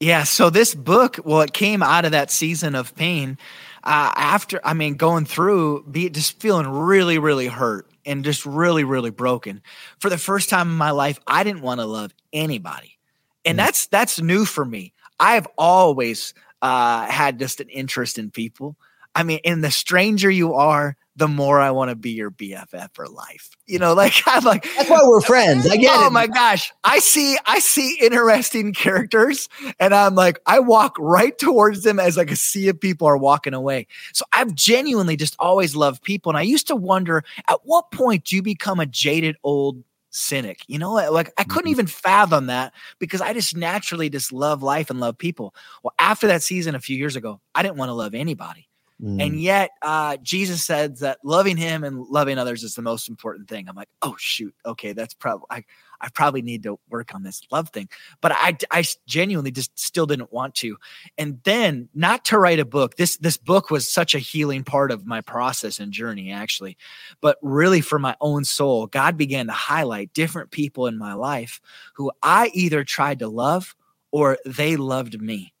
Yeah. 0.00 0.24
So 0.24 0.48
this 0.50 0.74
book, 0.74 1.18
well, 1.24 1.42
it 1.42 1.52
came 1.52 1.82
out 1.82 2.04
of 2.06 2.12
that 2.12 2.30
season 2.30 2.74
of 2.74 2.94
pain. 2.96 3.38
Uh, 3.84 4.12
after, 4.16 4.60
I 4.64 4.74
mean, 4.74 4.94
going 4.94 5.26
through, 5.26 5.84
be 5.84 6.08
just 6.10 6.40
feeling 6.40 6.66
really, 6.66 7.18
really 7.18 7.46
hurt 7.48 7.86
and 8.06 8.24
just 8.24 8.46
really, 8.46 8.84
really 8.84 9.10
broken. 9.10 9.62
For 9.98 10.08
the 10.08 10.18
first 10.18 10.48
time 10.48 10.68
in 10.70 10.76
my 10.76 10.90
life, 10.90 11.18
I 11.26 11.44
didn't 11.44 11.62
want 11.62 11.80
to 11.80 11.86
love 11.86 12.14
anybody, 12.32 12.98
and 13.44 13.58
that's 13.58 13.86
that's 13.86 14.20
new 14.20 14.44
for 14.44 14.64
me. 14.64 14.92
I've 15.18 15.46
always 15.58 16.34
uh, 16.62 17.06
had 17.06 17.38
just 17.38 17.60
an 17.60 17.68
interest 17.68 18.18
in 18.18 18.30
people. 18.30 18.76
I 19.14 19.22
mean, 19.22 19.40
and 19.44 19.62
the 19.62 19.70
stranger 19.70 20.30
you 20.30 20.54
are, 20.54 20.96
the 21.16 21.28
more 21.28 21.60
I 21.60 21.72
want 21.72 21.90
to 21.90 21.96
be 21.96 22.12
your 22.12 22.30
BFF 22.30 22.94
for 22.94 23.06
life. 23.06 23.50
You 23.66 23.78
know, 23.78 23.92
like 24.00 24.14
I'm 24.26 24.44
like, 24.44 24.66
that's 24.76 24.88
why 24.88 25.00
we're 25.04 25.20
friends 25.20 25.68
i 25.68 25.76
get 25.76 25.90
oh 25.92 26.06
it 26.06 26.12
my 26.12 26.26
gosh 26.26 26.72
i 26.84 26.98
see 26.98 27.36
i 27.46 27.58
see 27.58 27.96
interesting 28.00 28.72
characters 28.72 29.48
and 29.78 29.94
i'm 29.94 30.14
like 30.14 30.38
i 30.46 30.58
walk 30.58 30.96
right 30.98 31.38
towards 31.38 31.82
them 31.82 32.00
as 32.00 32.16
like 32.16 32.30
a 32.30 32.36
sea 32.36 32.68
of 32.68 32.80
people 32.80 33.06
are 33.06 33.16
walking 33.16 33.54
away 33.54 33.86
so 34.12 34.24
i've 34.32 34.54
genuinely 34.54 35.16
just 35.16 35.36
always 35.38 35.76
loved 35.76 36.02
people 36.02 36.30
and 36.30 36.38
i 36.38 36.42
used 36.42 36.66
to 36.66 36.76
wonder 36.76 37.22
at 37.48 37.60
what 37.64 37.90
point 37.90 38.24
do 38.24 38.36
you 38.36 38.42
become 38.42 38.80
a 38.80 38.86
jaded 38.86 39.36
old 39.44 39.82
cynic. 40.10 40.60
You 40.66 40.78
know 40.78 40.92
like 40.92 41.32
i 41.38 41.44
couldn't 41.44 41.64
mm-hmm. 41.64 41.70
even 41.70 41.86
fathom 41.86 42.46
that 42.46 42.72
because 42.98 43.20
i 43.20 43.32
just 43.32 43.56
naturally 43.56 44.10
just 44.10 44.32
love 44.32 44.62
life 44.62 44.90
and 44.90 45.00
love 45.00 45.18
people. 45.18 45.54
Well 45.82 45.94
after 45.98 46.26
that 46.28 46.42
season 46.42 46.74
a 46.74 46.80
few 46.80 46.96
years 46.96 47.16
ago 47.16 47.40
i 47.54 47.62
didn't 47.62 47.76
want 47.76 47.88
to 47.88 47.94
love 47.94 48.14
anybody 48.14 48.69
Mm. 49.02 49.22
and 49.24 49.40
yet, 49.40 49.70
uh, 49.82 50.18
Jesus 50.22 50.64
said 50.64 50.98
that 50.98 51.18
loving 51.24 51.56
Him 51.56 51.84
and 51.84 52.06
loving 52.08 52.38
others 52.38 52.62
is 52.62 52.74
the 52.74 52.82
most 52.82 53.08
important 53.08 53.48
thing. 53.48 53.68
I'm 53.68 53.76
like, 53.76 53.88
oh 54.02 54.14
shoot, 54.18 54.54
okay, 54.66 54.92
that's 54.92 55.14
probably 55.14 55.46
I, 55.50 55.64
I 56.00 56.08
probably 56.08 56.42
need 56.42 56.62
to 56.64 56.78
work 56.88 57.14
on 57.14 57.22
this 57.22 57.42
love 57.50 57.70
thing. 57.70 57.88
But 58.20 58.32
I, 58.32 58.56
I 58.70 58.84
genuinely 59.06 59.50
just 59.50 59.78
still 59.78 60.06
didn't 60.06 60.32
want 60.32 60.54
to. 60.56 60.76
And 61.18 61.40
then, 61.44 61.88
not 61.94 62.24
to 62.26 62.38
write 62.38 62.58
a 62.58 62.64
book. 62.64 62.96
This 62.96 63.16
this 63.18 63.36
book 63.36 63.70
was 63.70 63.90
such 63.90 64.14
a 64.14 64.18
healing 64.18 64.64
part 64.64 64.90
of 64.90 65.06
my 65.06 65.20
process 65.20 65.78
and 65.78 65.92
journey, 65.92 66.30
actually. 66.30 66.76
But 67.20 67.38
really, 67.42 67.80
for 67.80 67.98
my 67.98 68.16
own 68.20 68.44
soul, 68.44 68.86
God 68.86 69.16
began 69.16 69.46
to 69.46 69.52
highlight 69.52 70.12
different 70.12 70.50
people 70.50 70.86
in 70.86 70.98
my 70.98 71.14
life 71.14 71.60
who 71.94 72.12
I 72.22 72.50
either 72.54 72.84
tried 72.84 73.20
to 73.20 73.28
love 73.28 73.74
or 74.10 74.38
they 74.44 74.76
loved 74.76 75.20
me. 75.20 75.52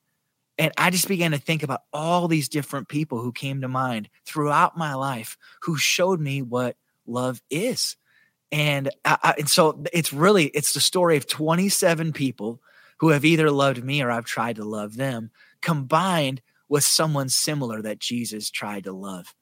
And 0.60 0.74
I 0.76 0.90
just 0.90 1.08
began 1.08 1.30
to 1.30 1.38
think 1.38 1.62
about 1.62 1.84
all 1.90 2.28
these 2.28 2.50
different 2.50 2.88
people 2.88 3.18
who 3.18 3.32
came 3.32 3.62
to 3.62 3.68
mind 3.68 4.10
throughout 4.26 4.76
my 4.76 4.92
life 4.92 5.38
who 5.62 5.78
showed 5.78 6.20
me 6.20 6.42
what 6.42 6.76
love 7.06 7.42
is. 7.48 7.96
And 8.52 8.90
I, 9.06 9.36
and 9.38 9.48
so 9.48 9.82
it's 9.90 10.12
really 10.12 10.48
it's 10.48 10.74
the 10.74 10.80
story 10.80 11.16
of 11.16 11.26
27 11.26 12.12
people 12.12 12.60
who 12.98 13.08
have 13.08 13.24
either 13.24 13.50
loved 13.50 13.82
me 13.82 14.02
or 14.02 14.10
I've 14.10 14.26
tried 14.26 14.56
to 14.56 14.64
love 14.64 14.96
them 14.96 15.30
combined 15.62 16.42
with 16.68 16.84
someone 16.84 17.30
similar 17.30 17.80
that 17.80 17.98
Jesus 17.98 18.50
tried 18.50 18.84
to 18.84 18.92
love. 18.92 19.34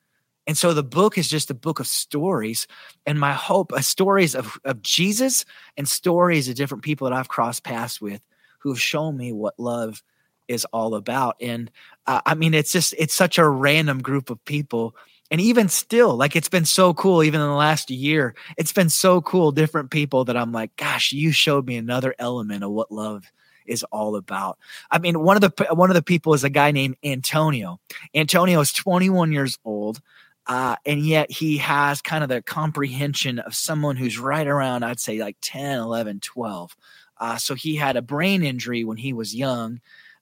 And 0.47 0.57
so 0.57 0.73
the 0.73 0.85
book 0.85 1.19
is 1.19 1.29
just 1.29 1.51
a 1.51 1.55
book 1.55 1.81
of 1.81 1.89
stories. 1.89 2.69
And 3.07 3.19
my 3.19 3.33
hope, 3.33 3.73
uh, 3.73 3.81
stories 3.81 4.37
of, 4.37 4.57
of 4.65 4.83
Jesus 4.83 5.45
and 5.77 5.89
stories 5.89 6.49
of 6.49 6.55
different 6.55 6.85
people 6.85 7.09
that 7.09 7.17
I've 7.17 7.29
crossed 7.29 7.65
paths 7.65 8.01
with 8.01 8.23
who 8.61 8.71
have 8.71 8.81
shown 8.81 9.17
me 9.17 9.33
what 9.33 9.59
love 9.59 10.01
is 10.49 10.65
all 10.67 10.95
about. 10.95 11.37
And 11.41 11.71
uh, 12.07 12.21
I 12.27 12.35
mean, 12.35 12.55
it's 12.55 12.73
just, 12.73 12.95
it's 12.99 13.15
such 13.15 13.39
a 13.39 13.49
random 13.49 14.01
group 14.01 14.31
of 14.31 14.45
people. 14.45 14.97
And 15.31 15.41
even 15.41 15.69
still, 15.69 16.17
like 16.17 16.35
it's 16.35 16.49
been 16.49 16.65
so 16.65 16.95
cool, 16.95 17.23
even 17.23 17.41
in 17.41 17.47
the 17.47 17.53
last 17.53 17.91
year, 17.91 18.35
it's 18.57 18.73
been 18.73 18.89
so 18.89 19.21
cool, 19.21 19.53
different 19.53 19.91
people 19.91 20.25
that 20.25 20.37
I'm 20.37 20.53
like, 20.53 20.75
gosh, 20.77 21.13
you 21.13 21.33
showed 21.33 21.67
me 21.67 21.77
another 21.77 22.15
element 22.19 22.65
of 22.65 22.71
what 22.71 22.91
love 22.91 23.31
is 23.67 23.85
all 23.85 24.17
about. 24.17 24.59
I 24.91 24.99
mean, 24.99 25.21
one 25.21 25.37
of 25.37 25.43
the 25.43 25.67
one 25.75 25.91
of 25.91 25.95
the 25.95 26.03
people 26.03 26.33
is 26.33 26.45
a 26.45 26.51
guy 26.51 26.71
named 26.71 26.97
Antonio. 27.05 27.79
Antonio 28.15 28.61
is 28.61 28.73
21 28.73 29.33
years 29.33 29.59
old. 29.65 30.01
Uh, 30.47 30.77
and 30.87 31.05
yet 31.05 31.31
he 31.31 31.59
has 31.59 32.01
kind 32.01 32.25
of 32.25 32.31
the 32.31 32.41
comprehension 32.41 33.39
of 33.39 33.55
someone 33.55 33.97
who's 33.97 34.19
right 34.19 34.47
around, 34.47 34.83
I'd 34.83 34.99
say 34.99 35.21
like 35.21 35.37
10, 35.43 35.79
11, 35.79 36.21
12. 36.21 36.75
Uh, 37.19 37.37
so 37.37 37.55
he 37.55 37.77
had 37.77 37.97
a 37.97 38.03
brain 38.03 38.43
injury 38.43 38.83
when 38.83 38.97
he 38.97 39.13
was 39.13 39.35
young. 39.35 39.81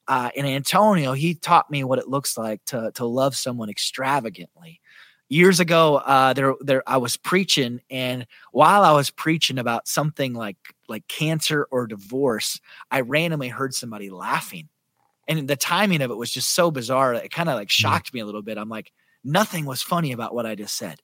Uh, 0.09 0.31
and 0.37 0.47
Antonio, 0.47 1.13
he 1.13 1.35
taught 1.35 1.71
me 1.71 1.85
what 1.85 1.99
it 1.99 2.09
looks 2.09 2.39
like 2.39 2.65
to, 2.67 2.93
to 2.95 3.05
love 3.05 3.37
someone 3.37 3.69
extravagantly. 3.71 4.81
Years 5.29 5.59
ago, 5.59 5.97
uh, 5.97 6.33
there, 6.35 6.55
there, 6.61 6.83
I 6.87 6.99
was 6.99 7.17
preaching, 7.17 7.81
and 7.91 8.29
while 8.53 8.85
I 8.85 8.93
was 8.93 9.11
preaching 9.11 9.59
about 9.59 9.89
something 9.89 10.35
like 10.35 10.57
like 10.89 11.09
cancer 11.09 11.67
or 11.73 11.89
divorce, 11.89 12.61
I 12.93 13.01
randomly 13.01 13.49
heard 13.49 13.75
somebody 13.75 14.09
laughing, 14.09 14.69
and 15.27 15.49
the 15.49 15.57
timing 15.57 16.01
of 16.03 16.13
it 16.13 16.17
was 16.17 16.33
just 16.33 16.55
so 16.55 16.71
bizarre. 16.71 17.15
It 17.15 17.33
kind 17.33 17.49
of 17.49 17.57
like 17.57 17.71
shocked 17.71 18.15
me 18.15 18.21
a 18.21 18.25
little 18.25 18.43
bit. 18.43 18.57
I'm 18.57 18.69
like, 18.69 18.93
nothing 19.25 19.65
was 19.65 19.83
funny 19.83 20.13
about 20.13 20.33
what 20.33 20.47
I 20.47 20.55
just 20.55 20.77
said. 20.77 21.01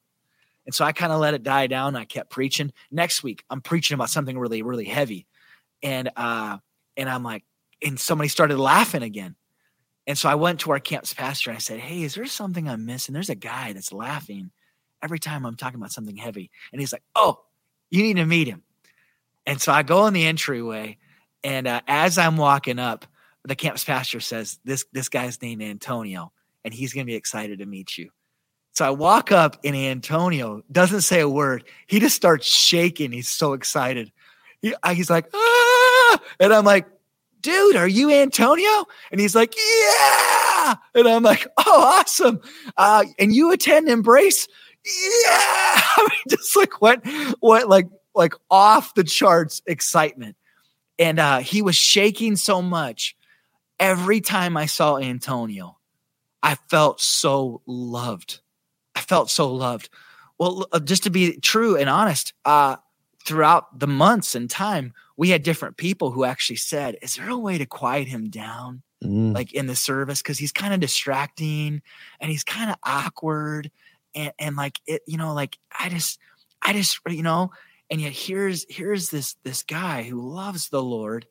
And 0.67 0.75
so 0.75 0.85
I 0.85 0.93
kind 0.93 1.13
of 1.13 1.19
let 1.19 1.35
it 1.35 1.43
die 1.43 1.67
down. 1.67 1.97
I 1.97 2.05
kept 2.05 2.31
preaching. 2.31 2.73
Next 2.91 3.23
week, 3.23 3.45
I'm 3.51 3.61
preaching 3.61 3.97
about 3.97 4.11
something 4.11 4.39
really, 4.39 4.63
really 4.63 4.85
heavy. 4.85 5.27
And 5.83 6.11
uh, 6.15 6.59
and 6.97 7.11
I'm 7.11 7.25
like, 7.25 7.45
and 7.85 7.99
somebody 7.99 8.29
started 8.29 8.59
laughing 8.59 9.03
again. 9.03 9.37
And 10.07 10.19
so 10.19 10.29
I 10.29 10.35
went 10.35 10.61
to 10.61 10.73
our 10.73 10.81
campus 10.81 11.15
pastor 11.15 11.51
and 11.51 11.57
I 11.57 11.61
said, 11.61 11.79
Hey, 11.79 12.03
is 12.03 12.15
there 12.15 12.27
something 12.27 12.69
I'm 12.69 12.87
missing? 12.87 13.13
There's 13.13 13.31
a 13.31 13.35
guy 13.35 13.73
that's 13.73 13.93
laughing 13.93 14.51
every 15.03 15.19
time 15.19 15.47
I'm 15.47 15.57
talking 15.57 15.79
about 15.79 15.93
something 15.93 16.17
heavy. 16.17 16.51
And 16.73 16.81
he's 16.81 16.93
like, 16.93 17.05
Oh, 17.15 17.41
you 17.91 18.03
need 18.03 18.17
to 18.17 18.25
meet 18.25 18.49
him. 18.49 18.63
And 19.47 19.61
so 19.61 19.73
I 19.73 19.83
go 19.83 20.07
in 20.07 20.15
the 20.15 20.25
entryway, 20.27 20.99
and 21.43 21.67
uh, 21.67 21.81
as 21.89 22.19
I'm 22.19 22.37
walking 22.37 22.79
up, 22.79 23.07
the 23.45 23.57
campus 23.57 23.85
pastor 23.85 24.21
says, 24.21 24.61
"This 24.65 24.85
this 24.93 25.09
guy's 25.09 25.43
named 25.43 25.63
Antonio, 25.63 26.33
and 26.65 26.73
he's 26.73 26.93
going 26.93 27.05
to 27.05 27.11
be 27.11 27.17
excited 27.17 27.59
to 27.59 27.67
meet 27.67 27.99
you." 27.99 28.11
So 28.73 28.85
I 28.85 28.91
walk 28.91 29.33
up, 29.33 29.59
and 29.65 29.75
Antonio 29.75 30.63
doesn't 30.71 31.03
say 31.03 31.21
a 31.21 31.29
word. 31.29 31.65
He 31.89 31.99
just 31.99 32.15
starts 32.15 32.47
shaking. 32.47 33.11
He's 33.11 33.29
so 33.29 33.53
excited. 33.53 34.13
He, 34.61 34.75
he's 34.93 35.11
like, 35.11 35.27
"Ah!" 35.35 36.21
and 36.39 36.55
I'm 36.55 36.65
like, 36.65 36.87
"Dude, 37.43 37.77
are 37.77 37.89
you 37.89 38.11
Antonio?" 38.11 38.87
And 39.11 39.21
he's 39.21 39.35
like, 39.35 39.55
"Yeah." 39.57 40.75
And 40.95 41.09
I'm 41.09 41.23
like, 41.23 41.47
"Oh, 41.59 41.99
awesome! 41.99 42.41
Uh, 42.77 43.05
and 43.19 43.35
you 43.35 43.53
attend 43.53 43.89
Embrace?" 43.89 44.49
Yeah. 44.85 44.91
I 45.27 46.09
mean, 46.11 46.37
just 46.37 46.57
like 46.57 46.81
what, 46.81 47.07
what, 47.41 47.69
like 47.69 47.89
like 48.15 48.35
off 48.51 48.95
the 48.95 49.05
charts 49.05 49.63
excitement. 49.67 50.37
And 50.99 51.19
uh, 51.19 51.39
he 51.39 51.63
was 51.63 51.77
shaking 51.77 52.37
so 52.37 52.63
much. 52.63 53.17
Every 53.81 54.21
time 54.21 54.57
I 54.57 54.67
saw 54.67 54.99
Antonio, 54.99 55.79
I 56.43 56.57
felt 56.69 57.01
so 57.01 57.63
loved. 57.67 58.41
I 58.95 59.01
felt 59.01 59.31
so 59.31 59.53
loved. 59.53 59.89
Well, 60.39 60.69
uh, 60.73 60.79
just 60.79 61.05
to 61.05 61.11
be 61.11 61.39
true 61.41 61.77
and 61.77 61.89
honest, 61.89 62.33
uh, 62.45 62.77
throughout 63.25 63.79
the 63.79 63.87
months 63.87 64.35
and 64.35 64.49
time, 64.49 64.93
we 65.23 65.29
had 65.29 65.45
different 65.45 65.77
people 65.77 66.11
who 66.11 66.25
actually 66.25 66.57
said, 66.57 66.97
Is 67.01 67.15
there 67.15 67.31
a 67.31 67.39
way 67.39 67.57
to 67.57 67.65
quiet 67.65 68.09
him 68.09 68.29
down? 68.29 68.83
Mm. 69.05 69.33
Like 69.33 69.53
in 69.53 69.69
the 69.69 69.77
service, 69.77 70.21
because 70.21 70.37
he's 70.37 70.51
kind 70.51 70.75
of 70.75 70.81
distracting 70.81 71.81
and 72.19 72.29
he's 72.29 72.43
kind 72.43 72.73
of 72.73 72.77
awkward. 72.83 73.71
And, 74.17 74.33
and 74.37 74.57
like 74.57 74.81
it, 74.85 75.03
you 75.07 75.19
know, 75.19 75.33
like 75.33 75.59
I 75.79 75.91
just, 75.91 76.19
I 76.61 76.73
just, 76.73 76.99
you 77.07 77.23
know, 77.23 77.53
and 77.89 78.01
yet 78.01 78.13
here's 78.13 78.67
here's 78.69 79.11
this 79.11 79.37
this 79.45 79.63
guy 79.63 80.03
who 80.03 80.21
loves 80.21 80.71
the 80.71 80.83
lord 80.83 81.29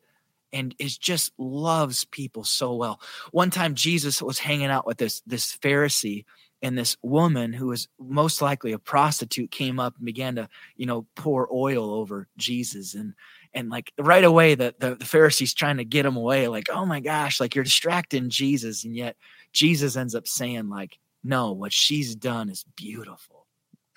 and 0.54 0.74
is 0.78 0.96
just 0.96 1.32
loves 1.36 2.04
people 2.06 2.44
so 2.44 2.74
well 2.74 3.00
one 3.32 3.50
time 3.50 3.74
jesus 3.74 4.22
was 4.22 4.38
hanging 4.38 4.66
out 4.66 4.86
with 4.86 4.96
this 4.96 5.22
this 5.26 5.56
pharisee 5.56 6.24
and 6.62 6.78
this 6.78 6.96
woman 7.02 7.52
who 7.52 7.66
was 7.66 7.88
most 7.98 8.40
likely 8.40 8.70
a 8.70 8.78
prostitute 8.78 9.50
came 9.50 9.80
up 9.80 9.96
and 9.96 10.06
began 10.06 10.36
to 10.36 10.48
you 10.76 10.86
know 10.86 11.04
pour 11.16 11.52
oil 11.52 11.90
over 11.90 12.28
jesus 12.38 12.94
and 12.94 13.14
and 13.54 13.68
like 13.70 13.92
right 13.98 14.24
away 14.24 14.54
the, 14.54 14.74
the 14.78 14.94
the 14.94 15.04
pharisees 15.04 15.54
trying 15.54 15.76
to 15.76 15.84
get 15.84 16.06
him 16.06 16.16
away 16.16 16.48
like 16.48 16.68
oh 16.70 16.86
my 16.86 17.00
gosh 17.00 17.40
like 17.40 17.54
you're 17.54 17.64
distracting 17.64 18.30
jesus 18.30 18.84
and 18.84 18.96
yet 18.96 19.16
jesus 19.52 19.96
ends 19.96 20.14
up 20.14 20.26
saying 20.26 20.68
like 20.68 20.98
no 21.24 21.52
what 21.52 21.72
she's 21.72 22.14
done 22.14 22.48
is 22.48 22.64
beautiful 22.76 23.42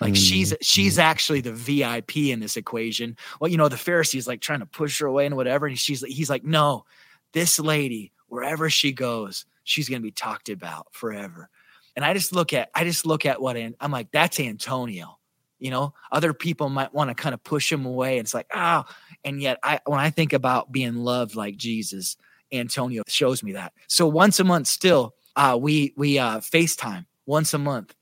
like 0.01 0.15
she's 0.15 0.51
Mm, 0.51 0.57
she's 0.61 0.99
actually 0.99 1.41
the 1.41 1.53
VIP 1.53 2.17
in 2.17 2.39
this 2.39 2.57
equation. 2.57 3.15
Well, 3.39 3.49
you 3.49 3.57
know, 3.57 3.69
the 3.69 3.77
Pharisees 3.77 4.27
like 4.27 4.41
trying 4.41 4.59
to 4.59 4.65
push 4.65 4.99
her 4.99 5.07
away 5.07 5.25
and 5.25 5.35
whatever. 5.35 5.67
And 5.67 5.79
she's 5.79 6.01
he's 6.01 6.29
like, 6.29 6.43
no, 6.43 6.85
this 7.33 7.59
lady, 7.59 8.11
wherever 8.27 8.69
she 8.69 8.91
goes, 8.91 9.45
she's 9.63 9.87
gonna 9.87 10.01
be 10.01 10.11
talked 10.11 10.49
about 10.49 10.87
forever. 10.91 11.49
And 11.95 12.03
I 12.03 12.13
just 12.13 12.33
look 12.33 12.51
at 12.51 12.69
I 12.75 12.83
just 12.83 13.05
look 13.05 13.25
at 13.25 13.41
what 13.41 13.55
An- 13.55 13.75
I'm 13.79 13.91
like, 13.91 14.11
that's 14.11 14.39
Antonio. 14.39 15.14
You 15.59 15.71
know, 15.71 15.93
other 16.11 16.33
people 16.33 16.69
might 16.69 16.93
want 16.93 17.09
to 17.09 17.15
kind 17.15 17.33
of 17.33 17.43
push 17.43 17.71
him 17.71 17.85
away. 17.85 18.17
It's 18.17 18.33
like, 18.33 18.47
oh, 18.53 18.83
and 19.23 19.41
yet 19.41 19.57
I 19.63 19.79
when 19.85 19.99
I 19.99 20.09
think 20.09 20.33
about 20.33 20.71
being 20.71 20.95
loved 20.95 21.35
like 21.35 21.57
Jesus, 21.57 22.17
Antonio 22.51 23.03
shows 23.07 23.43
me 23.43 23.53
that. 23.53 23.73
So 23.87 24.07
once 24.07 24.39
a 24.39 24.43
month 24.43 24.67
still, 24.67 25.15
uh, 25.35 25.57
we 25.59 25.93
we 25.95 26.19
uh 26.19 26.39
FaceTime 26.39 27.05
once 27.25 27.53
a 27.53 27.57
month 27.57 27.95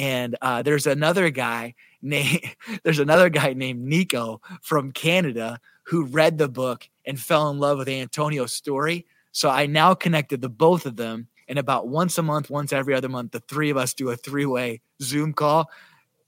and 0.00 0.34
uh, 0.40 0.62
there's 0.62 0.86
another 0.86 1.30
guy 1.30 1.74
named 2.02 2.40
there's 2.82 2.98
another 2.98 3.28
guy 3.28 3.52
named 3.52 3.82
Nico 3.82 4.40
from 4.62 4.90
Canada 4.90 5.60
who 5.84 6.04
read 6.04 6.38
the 6.38 6.48
book 6.48 6.88
and 7.04 7.20
fell 7.20 7.50
in 7.50 7.58
love 7.58 7.78
with 7.78 7.88
Antonio's 7.88 8.52
story. 8.52 9.06
So 9.32 9.50
I 9.50 9.66
now 9.66 9.94
connected 9.94 10.40
the 10.40 10.48
both 10.48 10.86
of 10.86 10.96
them, 10.96 11.28
and 11.48 11.58
about 11.58 11.88
once 11.88 12.16
a 12.16 12.22
month, 12.22 12.48
once 12.48 12.72
every 12.72 12.94
other 12.94 13.08
month, 13.08 13.32
the 13.32 13.40
three 13.40 13.70
of 13.70 13.76
us 13.76 13.92
do 13.92 14.08
a 14.08 14.16
three 14.16 14.46
way 14.46 14.80
Zoom 15.02 15.34
call, 15.34 15.70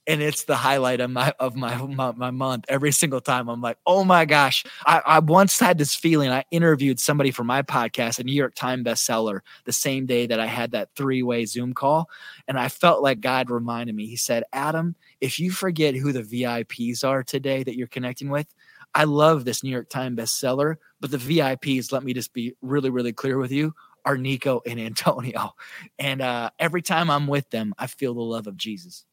and 0.07 0.21
it's 0.21 0.45
the 0.45 0.57
highlight 0.57 1.01
of 1.01 1.11
my 1.11 1.33
of 1.39 1.55
my, 1.57 1.77
my 1.77 2.13
my 2.13 2.31
month 2.31 2.65
every 2.69 2.93
single 2.93 3.21
time. 3.21 3.49
I'm 3.49 3.61
like, 3.61 3.79
oh 3.87 4.05
my 4.05 4.25
gosh! 4.25 4.65
I, 4.85 5.03
I 5.05 5.19
once 5.21 5.59
had 5.59 5.79
this 5.79 5.95
feeling. 5.95 6.31
I 6.31 6.45
interviewed 6.51 6.99
somebody 6.99 7.31
for 7.31 7.45
my 7.45 7.63
podcast, 7.63 8.19
a 8.19 8.25
New 8.25 8.35
York 8.35 8.55
Times 8.55 8.85
bestseller, 8.85 9.41
the 9.65 9.73
same 9.73 10.07
day 10.07 10.27
that 10.27 10.41
I 10.41 10.47
had 10.47 10.73
that 10.73 10.91
three 10.97 11.23
way 11.23 11.45
Zoom 11.45 11.73
call, 11.75 12.09
and 12.49 12.59
I 12.59 12.69
felt 12.69 13.03
like 13.03 13.21
God 13.21 13.51
reminded 13.51 13.95
me. 13.95 14.07
He 14.07 14.17
said, 14.17 14.45
Adam, 14.53 14.97
if 15.21 15.39
you 15.39 15.51
forget 15.51 15.95
who 15.95 16.13
the 16.13 16.23
VIPs 16.23 17.05
are 17.05 17.23
today 17.23 17.63
that 17.63 17.77
you're 17.77 17.87
connecting 17.87 18.31
with, 18.31 18.53
I 18.95 19.05
love 19.05 19.45
this 19.45 19.63
New 19.63 19.71
York 19.71 19.89
Times 19.89 20.19
bestseller, 20.19 20.77
but 21.01 21.11
the 21.11 21.17
VIPs, 21.17 21.93
let 21.93 22.03
me 22.03 22.13
just 22.13 22.33
be 22.33 22.55
really, 22.61 22.91
really 22.91 23.13
clear 23.13 23.39
with 23.39 23.53
you, 23.53 23.75
are 24.05 24.19
Nico 24.19 24.61
and 24.67 24.81
Antonio. 24.81 25.53
And 25.99 26.21
uh, 26.21 26.51
every 26.59 26.83
time 26.83 27.11
I'm 27.11 27.27
with 27.27 27.49
them, 27.51 27.75
I 27.79 27.87
feel 27.87 28.15
the 28.15 28.21
love 28.21 28.47
of 28.47 28.57
Jesus. 28.57 29.05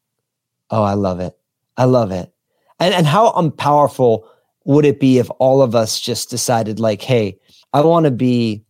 Oh, 0.70 0.82
I 0.82 0.94
love 0.94 1.20
it. 1.20 1.36
I 1.76 1.84
love 1.84 2.10
it. 2.10 2.32
And 2.78 2.94
and 2.94 3.06
how 3.06 3.32
unpowerful 3.32 4.24
would 4.64 4.84
it 4.84 5.00
be 5.00 5.18
if 5.18 5.28
all 5.38 5.62
of 5.62 5.74
us 5.74 6.00
just 6.00 6.30
decided 6.30 6.78
like, 6.78 7.02
hey, 7.02 7.38
I 7.72 7.80
want 7.82 8.04
to 8.04 8.10
be 8.10 8.64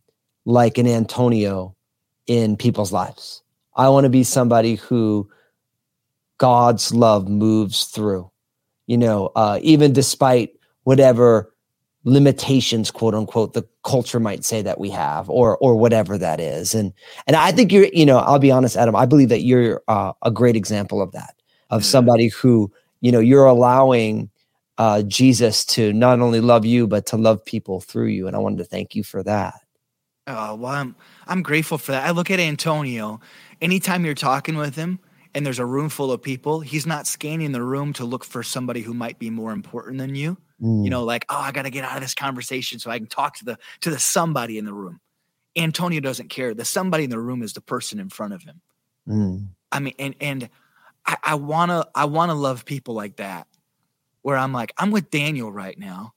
like 0.44 0.78
an 0.78 0.86
Antonio 0.86 1.74
in 2.26 2.56
people's 2.56 2.92
lives. 2.92 3.42
I 3.76 3.88
want 3.88 4.04
to 4.04 4.10
be 4.10 4.24
somebody 4.24 4.76
who 4.76 5.28
God's 6.38 6.94
love 6.94 7.28
moves 7.28 7.84
through. 7.84 8.30
You 8.86 8.98
know, 8.98 9.30
uh, 9.36 9.60
even 9.62 9.92
despite 9.92 10.50
whatever 10.84 11.54
limitations, 12.04 12.90
quote 12.90 13.14
unquote, 13.14 13.52
the 13.52 13.66
culture 13.84 14.18
might 14.18 14.44
say 14.44 14.62
that 14.62 14.80
we 14.80 14.90
have, 14.90 15.28
or 15.30 15.58
or 15.58 15.76
whatever 15.76 16.18
that 16.18 16.40
is. 16.40 16.74
And 16.74 16.92
and 17.26 17.36
I 17.36 17.52
think 17.52 17.72
you're, 17.72 17.86
you 17.92 18.06
know, 18.06 18.18
I'll 18.18 18.38
be 18.38 18.50
honest, 18.50 18.76
Adam. 18.76 18.96
I 18.96 19.06
believe 19.06 19.28
that 19.28 19.42
you're 19.42 19.82
uh, 19.86 20.12
a 20.22 20.30
great 20.30 20.56
example 20.56 21.00
of 21.02 21.12
that, 21.12 21.34
of 21.70 21.84
somebody 21.84 22.28
who, 22.28 22.70
you 23.00 23.12
know, 23.12 23.20
you're 23.20 23.46
allowing 23.46 24.30
uh, 24.78 25.02
Jesus 25.02 25.64
to 25.66 25.92
not 25.92 26.20
only 26.20 26.40
love 26.40 26.64
you 26.64 26.86
but 26.86 27.06
to 27.06 27.16
love 27.16 27.44
people 27.44 27.80
through 27.80 28.06
you. 28.06 28.26
And 28.26 28.34
I 28.34 28.38
wanted 28.38 28.58
to 28.58 28.64
thank 28.64 28.94
you 28.94 29.04
for 29.04 29.22
that. 29.22 29.54
Oh, 30.26 30.54
well, 30.54 30.72
I'm, 30.72 30.96
I'm 31.26 31.42
grateful 31.42 31.78
for 31.78 31.92
that. 31.92 32.06
I 32.06 32.12
look 32.12 32.30
at 32.30 32.38
Antonio, 32.40 33.20
anytime 33.60 34.04
you're 34.04 34.14
talking 34.14 34.56
with 34.56 34.76
him 34.76 35.00
and 35.34 35.44
there's 35.44 35.58
a 35.58 35.66
room 35.66 35.88
full 35.88 36.12
of 36.12 36.22
people, 36.22 36.60
he's 36.60 36.86
not 36.86 37.06
scanning 37.06 37.52
the 37.52 37.62
room 37.62 37.92
to 37.94 38.04
look 38.04 38.24
for 38.24 38.42
somebody 38.42 38.80
who 38.80 38.94
might 38.94 39.18
be 39.18 39.30
more 39.30 39.52
important 39.52 39.98
than 39.98 40.14
you. 40.14 40.36
Mm, 40.62 40.84
you 40.84 40.90
know 40.90 41.04
like 41.04 41.24
oh 41.30 41.38
i 41.38 41.52
got 41.52 41.62
to 41.62 41.70
get 41.70 41.84
out 41.84 41.96
of 41.96 42.02
this 42.02 42.14
conversation 42.14 42.78
so 42.78 42.90
i 42.90 42.98
can 42.98 43.06
talk 43.06 43.34
to 43.36 43.44
the 43.46 43.58
to 43.80 43.88
the 43.88 43.98
somebody 43.98 44.58
in 44.58 44.66
the 44.66 44.74
room 44.74 45.00
antonio 45.56 46.00
doesn't 46.00 46.28
care 46.28 46.52
the 46.52 46.66
somebody 46.66 47.04
in 47.04 47.10
the 47.10 47.18
room 47.18 47.42
is 47.42 47.54
the 47.54 47.62
person 47.62 47.98
in 47.98 48.10
front 48.10 48.34
of 48.34 48.42
him 48.42 48.60
mm, 49.08 49.46
i 49.72 49.80
mean 49.80 49.94
and 49.98 50.14
and 50.20 50.50
i 51.22 51.34
to 51.34 51.88
i 51.94 52.04
want 52.04 52.30
to 52.30 52.34
love 52.34 52.64
people 52.64 52.94
like 52.94 53.16
that 53.16 53.46
where 54.22 54.36
i'm 54.36 54.52
like 54.52 54.72
i'm 54.78 54.90
with 54.90 55.10
daniel 55.10 55.52
right 55.52 55.78
now. 55.78 56.12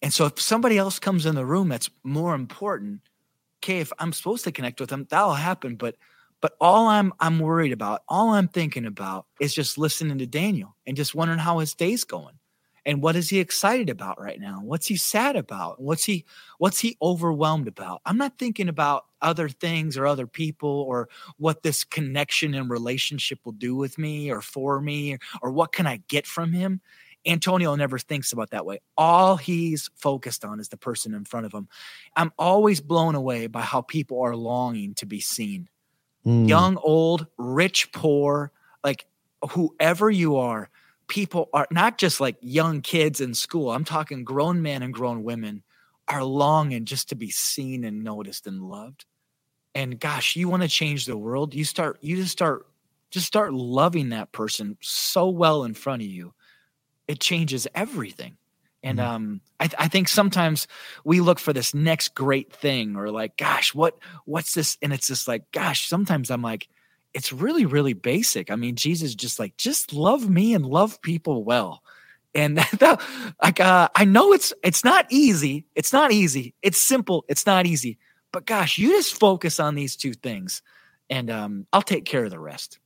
And 0.00 0.12
so 0.12 0.26
if 0.26 0.40
somebody 0.40 0.78
else 0.78 1.00
comes 1.00 1.26
in 1.26 1.34
the 1.34 1.44
room 1.44 1.68
that's 1.68 1.90
more 2.04 2.34
important 2.34 3.00
okay 3.62 3.80
if 3.80 3.92
i'm 3.98 4.12
supposed 4.12 4.44
to 4.44 4.52
connect 4.52 4.80
with 4.80 4.90
them 4.90 5.06
that'll 5.10 5.34
happen. 5.34 5.76
But 5.76 5.96
but 6.40 6.52
all 6.60 6.86
i'm 6.86 7.12
i'm 7.20 7.38
worried 7.40 7.72
about 7.72 8.02
all 8.08 8.30
i'm 8.30 8.48
thinking 8.48 8.86
about 8.86 9.26
is 9.40 9.52
just 9.54 9.78
listening 9.78 10.18
to 10.18 10.26
daniel 10.26 10.76
and 10.86 10.96
just 10.96 11.14
wondering 11.14 11.40
how 11.40 11.58
his 11.58 11.74
day's 11.74 12.04
going 12.04 12.37
and 12.88 13.02
what 13.02 13.16
is 13.16 13.28
he 13.28 13.38
excited 13.38 13.90
about 13.90 14.18
right 14.18 14.40
now? 14.40 14.60
What's 14.62 14.86
he 14.86 14.96
sad 14.96 15.36
about? 15.36 15.78
What's 15.78 16.04
he 16.04 16.24
what's 16.56 16.80
he 16.80 16.96
overwhelmed 17.02 17.68
about? 17.68 18.00
I'm 18.06 18.16
not 18.16 18.38
thinking 18.38 18.66
about 18.66 19.04
other 19.20 19.50
things 19.50 19.98
or 19.98 20.06
other 20.06 20.26
people 20.26 20.86
or 20.88 21.10
what 21.36 21.62
this 21.62 21.84
connection 21.84 22.54
and 22.54 22.70
relationship 22.70 23.40
will 23.44 23.52
do 23.52 23.76
with 23.76 23.98
me 23.98 24.32
or 24.32 24.40
for 24.40 24.80
me 24.80 25.12
or, 25.12 25.18
or 25.42 25.52
what 25.52 25.72
can 25.72 25.86
i 25.86 26.00
get 26.08 26.26
from 26.26 26.52
him. 26.52 26.80
Antonio 27.26 27.74
never 27.74 27.98
thinks 27.98 28.32
about 28.32 28.50
that 28.50 28.64
way. 28.64 28.80
All 28.96 29.36
he's 29.36 29.90
focused 29.96 30.42
on 30.42 30.58
is 30.58 30.70
the 30.70 30.78
person 30.78 31.12
in 31.12 31.26
front 31.26 31.44
of 31.44 31.52
him. 31.52 31.68
I'm 32.16 32.32
always 32.38 32.80
blown 32.80 33.14
away 33.14 33.48
by 33.48 33.60
how 33.60 33.82
people 33.82 34.22
are 34.22 34.34
longing 34.34 34.94
to 34.94 35.04
be 35.04 35.20
seen. 35.20 35.68
Mm. 36.26 36.48
young, 36.48 36.76
old, 36.78 37.26
rich, 37.36 37.92
poor, 37.92 38.52
like 38.82 39.06
whoever 39.50 40.10
you 40.10 40.36
are, 40.36 40.68
people 41.08 41.48
are 41.52 41.66
not 41.70 41.98
just 41.98 42.20
like 42.20 42.36
young 42.40 42.82
kids 42.82 43.20
in 43.20 43.34
school. 43.34 43.70
I'm 43.70 43.84
talking 43.84 44.24
grown 44.24 44.62
men 44.62 44.82
and 44.82 44.94
grown 44.94 45.24
women 45.24 45.64
are 46.08 46.24
longing 46.24 46.84
just 46.86 47.10
to 47.10 47.14
be 47.16 47.30
seen 47.30 47.84
and 47.84 48.04
noticed 48.04 48.46
and 48.46 48.62
loved. 48.62 49.06
And 49.74 50.00
gosh, 50.00 50.36
you 50.36 50.48
want 50.48 50.62
to 50.62 50.68
change 50.68 51.06
the 51.06 51.16
world, 51.18 51.54
you 51.54 51.64
start 51.64 51.98
you 52.02 52.16
just 52.16 52.32
start 52.32 52.66
just 53.10 53.26
start 53.26 53.54
loving 53.54 54.10
that 54.10 54.32
person 54.32 54.76
so 54.82 55.28
well 55.28 55.64
in 55.64 55.74
front 55.74 56.02
of 56.02 56.08
you. 56.08 56.34
It 57.06 57.20
changes 57.20 57.66
everything. 57.74 58.36
And 58.82 58.98
Mhm. 58.98 59.04
um, 59.04 59.40
I, 59.60 59.66
th- 59.66 59.76
I 59.80 59.88
think 59.88 60.08
sometimes 60.08 60.68
we 61.04 61.20
look 61.20 61.38
for 61.40 61.52
this 61.52 61.74
next 61.74 62.14
great 62.14 62.52
thing, 62.52 62.96
or 62.96 63.10
like, 63.10 63.36
gosh, 63.36 63.74
what 63.74 63.98
what's 64.24 64.54
this? 64.54 64.76
And 64.82 64.92
it's 64.92 65.08
just 65.08 65.26
like, 65.26 65.50
gosh, 65.52 65.88
sometimes 65.88 66.30
I'm 66.30 66.42
like, 66.42 66.68
it's 67.18 67.32
really 67.32 67.66
really 67.66 67.92
basic. 67.92 68.50
I 68.50 68.56
mean, 68.56 68.76
Jesus 68.76 69.14
just 69.14 69.38
like 69.38 69.56
just 69.56 69.92
love 69.92 70.28
me 70.28 70.54
and 70.54 70.64
love 70.64 71.02
people 71.02 71.44
well. 71.44 71.82
And 72.34 72.58
that, 72.78 73.00
like, 73.42 73.60
uh, 73.60 73.88
I 73.94 74.04
know 74.04 74.32
it's 74.32 74.52
it's 74.62 74.84
not 74.84 75.06
easy. 75.10 75.66
It's 75.74 75.92
not 75.92 76.12
easy. 76.12 76.54
It's 76.62 76.80
simple. 76.80 77.24
It's 77.28 77.46
not 77.46 77.66
easy. 77.66 77.98
But 78.32 78.46
gosh, 78.46 78.78
you 78.78 78.90
just 78.90 79.18
focus 79.18 79.58
on 79.58 79.74
these 79.74 79.96
two 79.96 80.12
things, 80.12 80.62
and 81.10 81.30
um, 81.30 81.66
I'll 81.72 81.82
take 81.82 82.04
care 82.04 82.24
of 82.24 82.30
the 82.30 82.38
rest. 82.38 82.78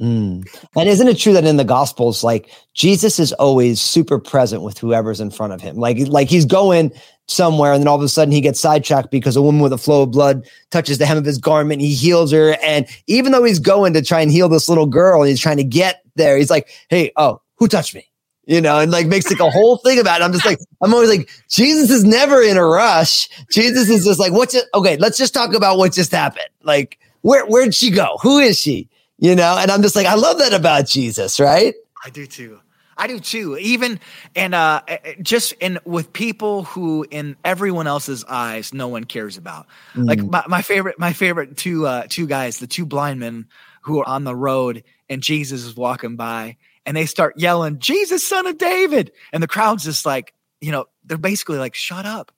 Mm. 0.00 0.46
And 0.76 0.88
isn't 0.88 1.08
it 1.08 1.16
true 1.16 1.32
that 1.32 1.44
in 1.44 1.56
the 1.56 1.64
Gospels, 1.64 2.22
like 2.22 2.50
Jesus 2.74 3.18
is 3.18 3.32
always 3.34 3.80
super 3.80 4.18
present 4.18 4.62
with 4.62 4.78
whoever's 4.78 5.20
in 5.20 5.30
front 5.30 5.54
of 5.54 5.62
him? 5.62 5.76
Like, 5.76 5.98
like 6.08 6.28
he's 6.28 6.44
going 6.44 6.92
somewhere, 7.28 7.72
and 7.72 7.80
then 7.80 7.88
all 7.88 7.96
of 7.96 8.02
a 8.02 8.08
sudden 8.08 8.32
he 8.32 8.40
gets 8.40 8.60
sidetracked 8.60 9.10
because 9.10 9.36
a 9.36 9.42
woman 9.42 9.60
with 9.60 9.72
a 9.72 9.78
flow 9.78 10.02
of 10.02 10.10
blood 10.10 10.46
touches 10.70 10.98
the 10.98 11.06
hem 11.06 11.18
of 11.18 11.24
his 11.24 11.38
garment. 11.38 11.80
He 11.80 11.94
heals 11.94 12.32
her, 12.32 12.56
and 12.62 12.86
even 13.06 13.32
though 13.32 13.44
he's 13.44 13.58
going 13.58 13.92
to 13.94 14.02
try 14.02 14.20
and 14.20 14.30
heal 14.30 14.48
this 14.48 14.68
little 14.68 14.86
girl, 14.86 15.22
and 15.22 15.28
he's 15.28 15.40
trying 15.40 15.56
to 15.58 15.64
get 15.64 16.02
there, 16.14 16.36
he's 16.36 16.50
like, 16.50 16.68
"Hey, 16.88 17.12
oh, 17.16 17.40
who 17.56 17.68
touched 17.68 17.94
me?" 17.94 18.08
You 18.46 18.60
know, 18.60 18.78
and 18.78 18.92
like 18.92 19.06
makes 19.06 19.28
like 19.30 19.40
a 19.40 19.50
whole 19.50 19.78
thing 19.78 19.98
about 19.98 20.20
it. 20.20 20.24
I'm 20.24 20.32
just 20.32 20.46
like, 20.46 20.60
I'm 20.80 20.94
always 20.94 21.10
like, 21.10 21.28
Jesus 21.48 21.90
is 21.90 22.04
never 22.04 22.40
in 22.40 22.56
a 22.56 22.64
rush. 22.64 23.28
Jesus 23.50 23.88
is 23.88 24.04
just 24.04 24.20
like, 24.20 24.32
what's 24.32 24.54
it? 24.54 24.66
Okay, 24.72 24.96
let's 24.98 25.18
just 25.18 25.34
talk 25.34 25.52
about 25.52 25.78
what 25.78 25.92
just 25.92 26.12
happened. 26.12 26.46
Like, 26.62 27.00
where 27.22 27.44
where'd 27.46 27.74
she 27.74 27.90
go? 27.90 28.18
Who 28.22 28.38
is 28.38 28.58
she? 28.58 28.88
you 29.18 29.34
know 29.34 29.56
and 29.58 29.70
i'm 29.70 29.82
just 29.82 29.96
like 29.96 30.06
i 30.06 30.14
love 30.14 30.38
that 30.38 30.52
about 30.52 30.86
jesus 30.86 31.40
right 31.40 31.74
I 32.04 32.10
do 32.10 32.26
too. 32.26 32.60
I 32.98 33.06
do 33.06 33.20
too. 33.20 33.56
Even 33.58 34.00
and 34.34 34.54
uh 34.54 34.80
eh, 34.88 34.96
eh, 35.04 35.14
just 35.22 35.52
in 35.54 35.78
with 35.84 36.12
people 36.12 36.64
who 36.64 37.06
in 37.10 37.36
everyone 37.44 37.86
else's 37.86 38.24
eyes 38.24 38.72
no 38.72 38.88
one 38.88 39.04
cares 39.04 39.36
about. 39.36 39.66
Like 39.94 40.18
Mm. 40.20 40.30
my, 40.30 40.44
my 40.48 40.62
favorite 40.62 40.98
my 40.98 41.12
favorite 41.12 41.56
two 41.56 41.86
uh 41.86 42.06
two 42.08 42.26
guys, 42.26 42.58
the 42.58 42.66
two 42.66 42.86
blind 42.86 43.20
men 43.20 43.46
who 43.82 44.00
are 44.00 44.08
on 44.08 44.24
the 44.24 44.34
road 44.34 44.82
and 45.08 45.22
Jesus 45.22 45.64
is 45.64 45.76
walking 45.76 46.16
by 46.16 46.56
and 46.86 46.96
they 46.96 47.06
start 47.06 47.34
yelling, 47.38 47.78
"Jesus 47.78 48.26
son 48.26 48.46
of 48.46 48.58
David." 48.58 49.12
And 49.32 49.42
the 49.42 49.48
crowd's 49.48 49.84
just 49.84 50.06
like, 50.06 50.32
you 50.60 50.72
know, 50.72 50.86
they're 51.04 51.18
basically 51.18 51.58
like, 51.58 51.74
"Shut 51.74 52.06
up." 52.06 52.32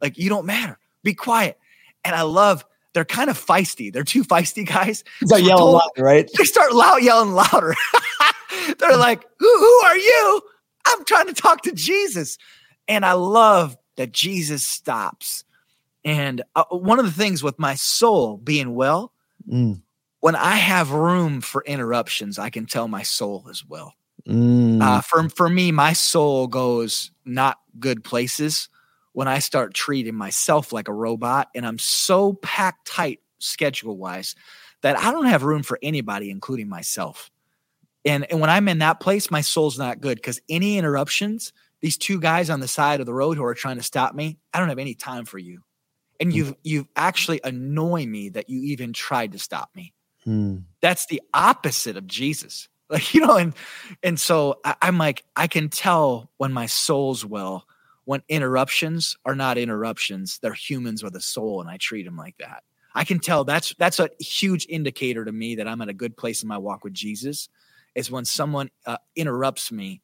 Like 0.00 0.16
you 0.16 0.28
don't 0.28 0.46
matter. 0.46 0.78
Be 1.02 1.14
quiet. 1.14 1.58
And 2.04 2.14
I 2.14 2.22
love 2.22 2.64
they're 2.94 3.04
kind 3.04 3.28
of 3.30 3.38
feisty. 3.38 3.92
They're 3.92 4.04
two 4.04 4.24
feisty 4.24 4.66
guys. 4.66 5.02
They 5.22 5.26
like 5.26 5.40
So 5.42 5.46
yelling 5.48 5.58
told- 5.58 5.74
loud, 5.74 5.90
right 5.98 6.30
they 6.38 6.44
start 6.44 6.72
loud 6.72 7.02
yelling 7.02 7.32
louder. 7.32 7.74
They're 8.78 8.96
like, 8.96 9.24
who, 9.38 9.58
who 9.58 9.80
are 9.86 9.96
you? 9.96 10.42
I'm 10.86 11.04
trying 11.04 11.26
to 11.26 11.34
talk 11.34 11.62
to 11.62 11.72
Jesus. 11.72 12.38
And 12.86 13.04
I 13.04 13.12
love 13.12 13.76
that 13.96 14.12
Jesus 14.12 14.62
stops. 14.62 15.44
And 16.04 16.42
uh, 16.56 16.64
one 16.70 16.98
of 16.98 17.04
the 17.04 17.12
things 17.12 17.42
with 17.42 17.58
my 17.58 17.74
soul 17.74 18.36
being 18.38 18.74
well, 18.74 19.12
Mm, 19.50 19.80
when 20.20 20.36
I 20.36 20.56
have 20.56 20.90
room 20.90 21.40
for 21.40 21.62
interruptions, 21.64 22.38
I 22.38 22.50
can 22.50 22.66
tell 22.66 22.86
my 22.86 23.02
soul 23.02 23.46
as 23.50 23.64
well. 23.64 23.94
mm, 24.26 24.82
Uh, 24.82 25.00
for, 25.00 25.28
for 25.30 25.48
me, 25.48 25.72
my 25.72 25.92
soul 25.94 26.48
goes 26.48 27.10
not 27.24 27.58
good 27.78 28.04
places 28.04 28.68
when 29.12 29.26
I 29.26 29.38
start 29.38 29.74
treating 29.74 30.14
myself 30.14 30.72
like 30.72 30.88
a 30.88 30.92
robot 30.92 31.48
and 31.54 31.66
I'm 31.66 31.78
so 31.78 32.34
packed 32.34 32.86
tight 32.86 33.20
schedule 33.38 33.96
wise 33.96 34.34
that 34.82 34.98
I 34.98 35.10
don't 35.10 35.26
have 35.26 35.42
room 35.44 35.62
for 35.62 35.78
anybody, 35.82 36.30
including 36.30 36.68
myself. 36.68 37.30
And, 38.08 38.30
and 38.30 38.40
when 38.40 38.50
I'm 38.50 38.68
in 38.68 38.78
that 38.78 39.00
place, 39.00 39.30
my 39.30 39.40
soul's 39.40 39.78
not 39.78 40.00
good 40.00 40.16
because 40.16 40.40
any 40.48 40.78
interruptions, 40.78 41.52
these 41.80 41.96
two 41.96 42.20
guys 42.20 42.50
on 42.50 42.60
the 42.60 42.68
side 42.68 43.00
of 43.00 43.06
the 43.06 43.14
road 43.14 43.36
who 43.36 43.44
are 43.44 43.54
trying 43.54 43.76
to 43.76 43.82
stop 43.82 44.14
me, 44.14 44.38
I 44.52 44.58
don't 44.58 44.68
have 44.68 44.78
any 44.78 44.94
time 44.94 45.24
for 45.24 45.38
you. 45.38 45.62
And 46.20 46.32
you've 46.32 46.54
you've 46.64 46.88
actually 46.96 47.40
annoyed 47.44 48.08
me 48.08 48.30
that 48.30 48.50
you 48.50 48.60
even 48.72 48.92
tried 48.92 49.32
to 49.32 49.38
stop 49.38 49.70
me 49.76 49.94
mm, 50.26 50.62
that's 50.80 51.06
the 51.06 51.22
opposite 51.34 51.96
of 51.96 52.06
Jesus. 52.06 52.68
Like, 52.90 53.12
you 53.12 53.20
know, 53.20 53.36
and 53.36 53.52
and 54.02 54.18
so 54.18 54.60
I, 54.64 54.74
I'm 54.80 54.96
like, 54.96 55.22
I 55.36 55.46
can 55.46 55.68
tell 55.68 56.30
when 56.38 56.54
my 56.54 56.64
soul's 56.64 57.22
well, 57.22 57.66
when 58.06 58.22
interruptions 58.30 59.14
are 59.26 59.34
not 59.34 59.58
interruptions, 59.58 60.38
they're 60.40 60.54
humans 60.54 61.02
with 61.02 61.14
a 61.14 61.20
soul, 61.20 61.60
and 61.60 61.68
I 61.68 61.76
treat 61.76 62.04
them 62.04 62.16
like 62.16 62.38
that. 62.38 62.62
I 62.94 63.04
can 63.04 63.18
tell 63.18 63.44
that's 63.44 63.74
that's 63.78 64.00
a 64.00 64.08
huge 64.18 64.64
indicator 64.70 65.22
to 65.26 65.32
me 65.32 65.56
that 65.56 65.68
I'm 65.68 65.82
at 65.82 65.90
a 65.90 65.92
good 65.92 66.16
place 66.16 66.42
in 66.42 66.48
my 66.48 66.56
walk 66.56 66.82
with 66.82 66.94
Jesus, 66.94 67.50
is 67.94 68.10
when 68.10 68.24
someone 68.24 68.70
uh, 68.86 68.98
interrupts 69.16 69.72
me, 69.72 70.02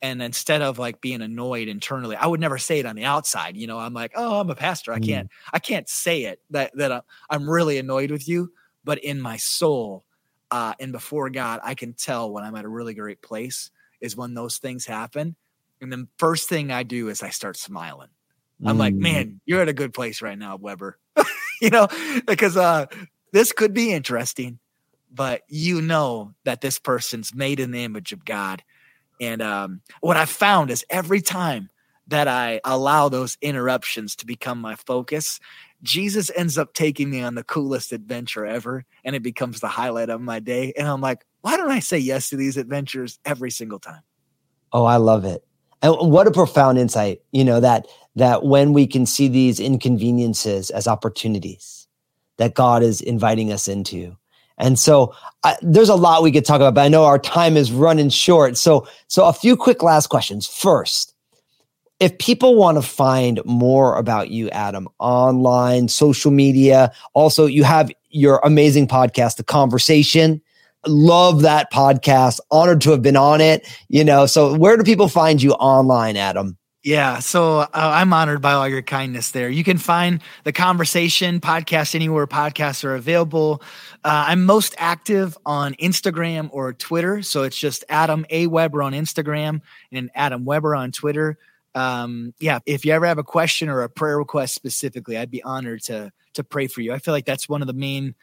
and 0.00 0.22
instead 0.22 0.62
of 0.62 0.78
like 0.78 1.00
being 1.00 1.22
annoyed 1.22 1.68
internally, 1.68 2.16
I 2.16 2.26
would 2.26 2.40
never 2.40 2.58
say 2.58 2.78
it 2.78 2.86
on 2.86 2.96
the 2.96 3.04
outside. 3.04 3.56
You 3.56 3.66
know, 3.66 3.78
I'm 3.78 3.94
like, 3.94 4.12
oh, 4.14 4.40
I'm 4.40 4.50
a 4.50 4.54
pastor. 4.54 4.92
I 4.92 4.98
Mm. 4.98 5.06
can't 5.06 5.30
I 5.52 5.58
can't 5.58 5.88
say 5.88 6.24
it 6.24 6.40
that 6.50 6.70
that 6.76 6.92
I'm, 6.92 7.02
I'm 7.30 7.50
really 7.50 7.78
annoyed 7.78 8.10
with 8.10 8.28
you, 8.28 8.52
but 8.84 8.98
in 8.98 9.20
my 9.20 9.36
soul 9.36 10.04
uh, 10.50 10.74
and 10.80 10.92
before 10.92 11.28
God, 11.30 11.60
I 11.62 11.74
can 11.74 11.92
tell 11.92 12.30
when 12.32 12.44
I'm 12.44 12.54
at 12.54 12.64
a 12.64 12.68
really 12.68 12.94
great 12.94 13.20
place 13.22 13.70
is 14.00 14.16
when 14.16 14.34
those 14.34 14.58
things 14.58 14.86
happen. 14.86 15.36
And 15.80 15.92
then 15.92 16.08
first 16.18 16.48
thing 16.48 16.70
I 16.70 16.82
do 16.82 17.08
is 17.08 17.22
I 17.22 17.30
start 17.30 17.56
smiling. 17.56 18.08
I'm 18.64 18.78
like, 18.78 18.94
mm. 18.94 18.98
man, 18.98 19.40
you're 19.46 19.60
at 19.60 19.68
a 19.68 19.72
good 19.72 19.94
place 19.94 20.20
right 20.20 20.36
now, 20.38 20.56
Weber. 20.56 20.98
you 21.60 21.70
know, 21.70 21.86
because 22.26 22.56
uh, 22.56 22.86
this 23.32 23.52
could 23.52 23.72
be 23.72 23.92
interesting, 23.92 24.58
but 25.12 25.42
you 25.48 25.80
know 25.80 26.34
that 26.44 26.60
this 26.60 26.78
person's 26.78 27.34
made 27.34 27.60
in 27.60 27.70
the 27.70 27.84
image 27.84 28.12
of 28.12 28.24
God. 28.24 28.62
And 29.20 29.42
um, 29.42 29.80
what 30.00 30.16
I 30.16 30.24
found 30.24 30.70
is 30.70 30.84
every 30.90 31.20
time 31.20 31.70
that 32.08 32.28
I 32.28 32.60
allow 32.64 33.08
those 33.08 33.36
interruptions 33.42 34.16
to 34.16 34.26
become 34.26 34.60
my 34.60 34.74
focus, 34.74 35.40
Jesus 35.82 36.30
ends 36.34 36.56
up 36.58 36.72
taking 36.72 37.10
me 37.10 37.20
on 37.20 37.34
the 37.34 37.44
coolest 37.44 37.92
adventure 37.92 38.46
ever, 38.46 38.84
and 39.04 39.14
it 39.14 39.22
becomes 39.22 39.60
the 39.60 39.68
highlight 39.68 40.10
of 40.10 40.20
my 40.20 40.40
day. 40.40 40.72
And 40.76 40.88
I'm 40.88 41.00
like, 41.00 41.24
why 41.42 41.56
don't 41.56 41.70
I 41.70 41.80
say 41.80 41.98
yes 41.98 42.30
to 42.30 42.36
these 42.36 42.56
adventures 42.56 43.18
every 43.24 43.50
single 43.50 43.78
time? 43.78 44.02
Oh, 44.72 44.84
I 44.84 44.96
love 44.96 45.24
it. 45.24 45.44
And 45.80 45.94
what 46.10 46.26
a 46.26 46.32
profound 46.32 46.78
insight, 46.78 47.22
you 47.30 47.44
know, 47.44 47.60
that 47.60 47.86
that 48.16 48.42
when 48.44 48.72
we 48.72 48.86
can 48.86 49.06
see 49.06 49.28
these 49.28 49.60
inconveniences 49.60 50.70
as 50.70 50.88
opportunities 50.88 51.86
that 52.38 52.54
God 52.54 52.82
is 52.82 53.00
inviting 53.00 53.52
us 53.52 53.68
into. 53.68 54.16
And 54.58 54.78
so 54.78 55.14
I, 55.44 55.56
there's 55.62 55.88
a 55.88 55.94
lot 55.94 56.22
we 56.22 56.32
could 56.32 56.44
talk 56.44 56.56
about, 56.56 56.74
but 56.74 56.82
I 56.82 56.88
know 56.88 57.04
our 57.04 57.18
time 57.18 57.56
is 57.56 57.72
running 57.72 58.10
short. 58.10 58.56
So 58.56 58.86
so 59.06 59.26
a 59.26 59.32
few 59.32 59.56
quick 59.56 59.82
last 59.82 60.08
questions. 60.08 60.46
First, 60.46 61.14
if 62.00 62.16
people 62.18 62.54
want 62.54 62.76
to 62.76 62.82
find 62.82 63.40
more 63.44 63.96
about 63.96 64.30
you, 64.30 64.50
Adam, 64.50 64.88
online, 64.98 65.88
social 65.88 66.30
media, 66.30 66.92
also 67.14 67.46
you 67.46 67.64
have 67.64 67.90
your 68.10 68.40
amazing 68.44 68.86
podcast, 68.86 69.36
The 69.36 69.44
Conversation. 69.44 70.40
Love 70.86 71.42
that 71.42 71.72
podcast. 71.72 72.38
Honored 72.50 72.80
to 72.82 72.90
have 72.92 73.02
been 73.02 73.16
on 73.16 73.40
it. 73.40 73.68
You 73.88 74.04
know, 74.04 74.26
so 74.26 74.56
where 74.56 74.76
do 74.76 74.84
people 74.84 75.08
find 75.08 75.42
you 75.42 75.52
online, 75.54 76.16
Adam? 76.16 76.56
Yeah, 76.84 77.18
so 77.18 77.58
uh, 77.58 77.68
I'm 77.72 78.12
honored 78.12 78.40
by 78.40 78.52
all 78.52 78.68
your 78.68 78.82
kindness 78.82 79.32
there. 79.32 79.50
You 79.50 79.64
can 79.64 79.78
find 79.78 80.22
the 80.44 80.52
conversation 80.52 81.40
podcast 81.40 81.96
anywhere 81.96 82.26
podcasts 82.28 82.84
are 82.84 82.94
available. 82.94 83.62
Uh, 84.04 84.26
I'm 84.28 84.46
most 84.46 84.76
active 84.78 85.36
on 85.44 85.74
Instagram 85.74 86.48
or 86.52 86.72
Twitter, 86.72 87.20
so 87.22 87.42
it's 87.42 87.58
just 87.58 87.84
Adam 87.88 88.24
A 88.30 88.46
Weber 88.46 88.80
on 88.80 88.92
Instagram 88.92 89.60
and 89.90 90.08
Adam 90.14 90.44
Weber 90.44 90.76
on 90.76 90.92
Twitter. 90.92 91.36
Um, 91.74 92.32
yeah, 92.38 92.60
if 92.64 92.84
you 92.84 92.92
ever 92.92 93.06
have 93.06 93.18
a 93.18 93.24
question 93.24 93.68
or 93.68 93.82
a 93.82 93.88
prayer 93.88 94.16
request 94.16 94.54
specifically, 94.54 95.18
I'd 95.18 95.32
be 95.32 95.42
honored 95.42 95.82
to 95.84 96.12
to 96.34 96.44
pray 96.44 96.68
for 96.68 96.80
you. 96.80 96.92
I 96.92 97.00
feel 97.00 97.12
like 97.12 97.26
that's 97.26 97.48
one 97.48 97.60
of 97.60 97.66
the 97.66 97.74
main 97.74 98.14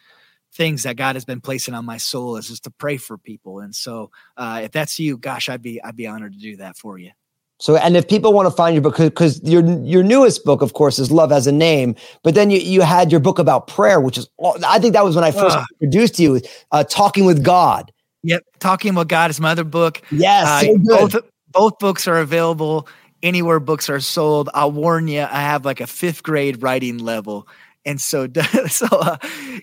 things 0.53 0.83
that 0.83 0.95
God 0.95 1.17
has 1.17 1.25
been 1.25 1.41
placing 1.41 1.73
on 1.73 1.85
my 1.85 1.97
soul 1.97 2.37
is 2.37 2.47
just 2.47 2.63
to 2.63 2.71
pray 2.71 2.95
for 2.97 3.17
people. 3.17 3.59
And 3.59 3.75
so, 3.75 4.11
uh, 4.37 4.61
if 4.63 4.71
that's 4.71 4.97
you, 4.97 5.17
gosh, 5.17 5.49
I'd 5.49 5.61
be 5.61 5.83
I'd 5.83 5.97
be 5.97 6.07
honored 6.07 6.33
to 6.33 6.39
do 6.39 6.57
that 6.57 6.77
for 6.77 6.97
you. 6.97 7.11
So, 7.57 7.77
and 7.77 7.95
if 7.95 8.07
people 8.07 8.33
want 8.33 8.47
to 8.47 8.51
find 8.51 8.75
your 8.75 8.81
book, 8.81 8.97
because 8.97 9.41
your 9.43 9.63
your 9.81 10.03
newest 10.03 10.43
book, 10.43 10.61
of 10.61 10.73
course, 10.73 10.99
is 10.99 11.09
Love 11.09 11.31
Has 11.31 11.47
a 11.47 11.51
Name, 11.51 11.95
but 12.23 12.35
then 12.35 12.51
you 12.51 12.59
you 12.59 12.81
had 12.81 13.11
your 13.11 13.21
book 13.21 13.39
about 13.39 13.67
prayer, 13.67 14.01
which 14.01 14.17
is 14.17 14.27
I 14.67 14.77
think 14.79 14.93
that 14.93 15.05
was 15.05 15.15
when 15.15 15.23
I 15.23 15.31
first 15.31 15.57
Ah. 15.57 15.65
introduced 15.79 16.19
you, 16.19 16.41
uh, 16.71 16.83
talking 16.83 17.23
with 17.25 17.43
God. 17.43 17.91
Yep, 18.23 18.43
talking 18.59 18.91
about 18.91 19.07
God 19.07 19.29
is 19.29 19.39
my 19.39 19.51
other 19.51 19.63
book. 19.63 20.01
Yes, 20.11 20.47
Uh, 20.47 20.61
so 20.65 20.77
both 20.79 21.15
both 21.51 21.79
books 21.79 22.07
are 22.07 22.17
available 22.17 22.87
anywhere 23.23 23.59
books 23.59 23.89
are 23.89 23.99
sold. 23.99 24.49
I'll 24.53 24.71
warn 24.71 25.07
you, 25.07 25.21
I 25.21 25.41
have 25.41 25.65
like 25.65 25.81
a 25.81 25.87
fifth 25.87 26.23
grade 26.23 26.61
writing 26.61 26.97
level, 26.97 27.47
and 27.85 27.99
so 28.01 28.27
so 28.67 28.87
uh, 28.91 29.17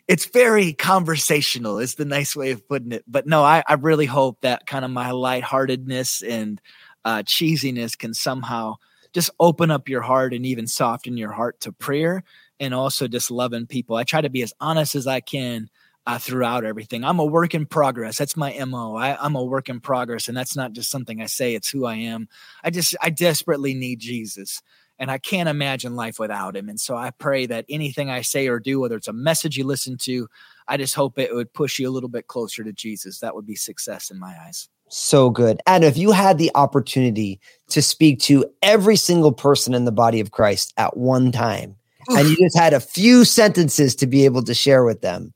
it's 0.08 0.26
very 0.26 0.72
conversational. 0.72 1.78
Is 1.78 1.94
the 1.96 2.04
nice 2.04 2.34
way 2.34 2.52
of 2.52 2.66
putting 2.68 2.92
it. 2.92 3.04
But 3.06 3.26
no, 3.26 3.42
I 3.44 3.62
I 3.68 3.74
really 3.74 4.06
hope 4.06 4.40
that 4.40 4.66
kind 4.66 4.84
of 4.84 4.90
my 4.90 5.10
lightheartedness 5.10 6.22
and 6.22 6.60
uh, 7.04 7.22
cheesiness 7.22 7.96
can 7.96 8.14
somehow 8.14 8.76
just 9.12 9.30
open 9.38 9.70
up 9.70 9.88
your 9.88 10.00
heart 10.00 10.32
and 10.32 10.46
even 10.46 10.66
soften 10.66 11.16
your 11.16 11.32
heart 11.32 11.60
to 11.60 11.72
prayer 11.72 12.24
and 12.60 12.72
also 12.74 13.08
just 13.08 13.30
loving 13.30 13.66
people. 13.66 13.96
I 13.96 14.04
try 14.04 14.20
to 14.20 14.30
be 14.30 14.42
as 14.42 14.54
honest 14.60 14.94
as 14.94 15.06
I 15.06 15.20
can 15.20 15.68
uh, 16.06 16.18
throughout 16.18 16.64
everything. 16.64 17.04
I'm 17.04 17.18
a 17.18 17.24
work 17.24 17.54
in 17.54 17.66
progress. 17.66 18.18
That's 18.18 18.36
my 18.36 18.56
mo. 18.64 18.96
I, 18.96 19.16
I'm 19.24 19.36
a 19.36 19.44
work 19.44 19.68
in 19.68 19.80
progress, 19.80 20.28
and 20.28 20.36
that's 20.36 20.56
not 20.56 20.72
just 20.72 20.90
something 20.90 21.20
I 21.20 21.26
say. 21.26 21.54
It's 21.54 21.70
who 21.70 21.84
I 21.84 21.96
am. 21.96 22.28
I 22.64 22.70
just 22.70 22.96
I 23.00 23.10
desperately 23.10 23.74
need 23.74 24.00
Jesus, 24.00 24.62
and 24.98 25.10
I 25.10 25.18
can't 25.18 25.48
imagine 25.48 25.94
life 25.94 26.18
without 26.18 26.56
him. 26.56 26.68
And 26.68 26.80
so 26.80 26.96
I 26.96 27.10
pray 27.10 27.46
that 27.46 27.66
anything 27.68 28.10
I 28.10 28.22
say 28.22 28.48
or 28.48 28.58
do, 28.58 28.80
whether 28.80 28.96
it's 28.96 29.08
a 29.08 29.12
message 29.12 29.56
you 29.56 29.64
listen 29.64 29.96
to, 29.98 30.28
I 30.66 30.76
just 30.76 30.94
hope 30.94 31.18
it 31.18 31.34
would 31.34 31.52
push 31.52 31.78
you 31.78 31.88
a 31.88 31.92
little 31.92 32.08
bit 32.08 32.26
closer 32.26 32.64
to 32.64 32.72
Jesus. 32.72 33.20
That 33.20 33.34
would 33.34 33.46
be 33.46 33.56
success 33.56 34.10
in 34.10 34.18
my 34.18 34.36
eyes. 34.46 34.68
So 34.92 35.30
good. 35.30 35.58
And 35.66 35.84
if 35.84 35.96
you 35.96 36.12
had 36.12 36.36
the 36.36 36.50
opportunity 36.54 37.40
to 37.68 37.80
speak 37.80 38.20
to 38.20 38.44
every 38.60 38.96
single 38.96 39.32
person 39.32 39.72
in 39.72 39.86
the 39.86 39.92
body 39.92 40.20
of 40.20 40.32
Christ 40.32 40.74
at 40.76 40.96
one 40.96 41.32
time, 41.32 41.76
and 42.08 42.28
you 42.28 42.36
just 42.36 42.58
had 42.58 42.74
a 42.74 42.80
few 42.80 43.24
sentences 43.24 43.94
to 43.96 44.06
be 44.06 44.24
able 44.24 44.42
to 44.42 44.52
share 44.52 44.84
with 44.84 45.00
them 45.00 45.32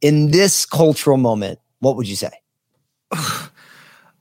in 0.00 0.30
this 0.30 0.66
cultural 0.66 1.16
moment, 1.16 1.58
what 1.80 1.96
would 1.96 2.08
you 2.08 2.16
say? 2.16 2.32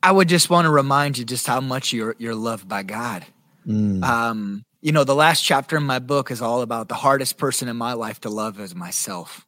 I 0.03 0.11
would 0.11 0.29
just 0.29 0.49
want 0.49 0.65
to 0.65 0.71
remind 0.71 1.17
you 1.17 1.25
just 1.25 1.47
how 1.47 1.59
much 1.59 1.91
you're 1.91 2.15
you're 2.19 2.35
loved 2.35 2.67
by 2.67 2.83
God. 2.83 3.25
Mm. 3.65 4.03
Um, 4.03 4.63
you 4.81 4.91
know, 4.91 5.03
the 5.03 5.15
last 5.15 5.41
chapter 5.41 5.75
in 5.75 5.83
my 5.83 5.99
book 5.99 6.31
is 6.31 6.41
all 6.41 6.61
about 6.61 6.87
the 6.87 6.95
hardest 6.95 7.37
person 7.37 7.67
in 7.67 7.75
my 7.75 7.93
life 7.93 8.21
to 8.21 8.29
love 8.29 8.59
is 8.59 8.75
myself. 8.75 9.46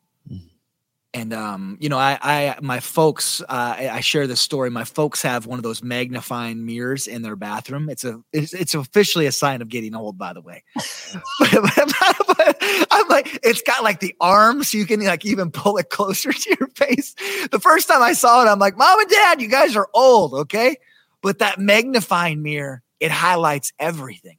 And 1.11 1.33
um, 1.33 1.77
you 1.79 1.89
know, 1.89 1.97
I, 1.97 2.19
I, 2.21 2.55
my 2.61 2.79
folks, 2.79 3.41
uh, 3.41 3.45
I, 3.49 3.89
I 3.89 3.99
share 4.01 4.27
this 4.27 4.41
story. 4.41 4.69
My 4.69 4.83
folks 4.83 5.23
have 5.23 5.47
one 5.47 5.57
of 5.57 5.63
those 5.63 5.81
magnifying 5.81 6.67
mirrors 6.67 7.07
in 7.07 7.23
their 7.23 7.35
bathroom. 7.35 7.89
It's 7.89 8.03
a, 8.03 8.21
it's, 8.31 8.53
it's 8.53 8.75
officially 8.75 9.25
a 9.25 9.31
sign 9.31 9.63
of 9.63 9.69
getting 9.69 9.95
old, 9.95 10.19
by 10.19 10.33
the 10.33 10.41
way. 10.41 10.63
but, 10.75 11.51
but- 11.51 12.25
but 12.37 12.57
I'm 12.91 13.07
like, 13.09 13.39
it's 13.43 13.61
got 13.63 13.83
like 13.83 13.99
the 13.99 14.15
arm, 14.21 14.63
so 14.63 14.77
you 14.77 14.85
can 14.85 15.03
like 15.03 15.25
even 15.25 15.51
pull 15.51 15.77
it 15.77 15.89
closer 15.89 16.31
to 16.33 16.57
your 16.59 16.69
face. 16.69 17.13
The 17.51 17.59
first 17.59 17.87
time 17.87 18.01
I 18.01 18.13
saw 18.13 18.43
it, 18.45 18.47
I'm 18.47 18.59
like, 18.59 18.77
Mom 18.77 18.99
and 18.99 19.09
Dad, 19.09 19.41
you 19.41 19.47
guys 19.49 19.75
are 19.75 19.89
old, 19.93 20.33
okay? 20.33 20.77
But 21.21 21.39
that 21.39 21.59
magnifying 21.59 22.41
mirror, 22.41 22.81
it 22.99 23.11
highlights 23.11 23.73
everything. 23.79 24.37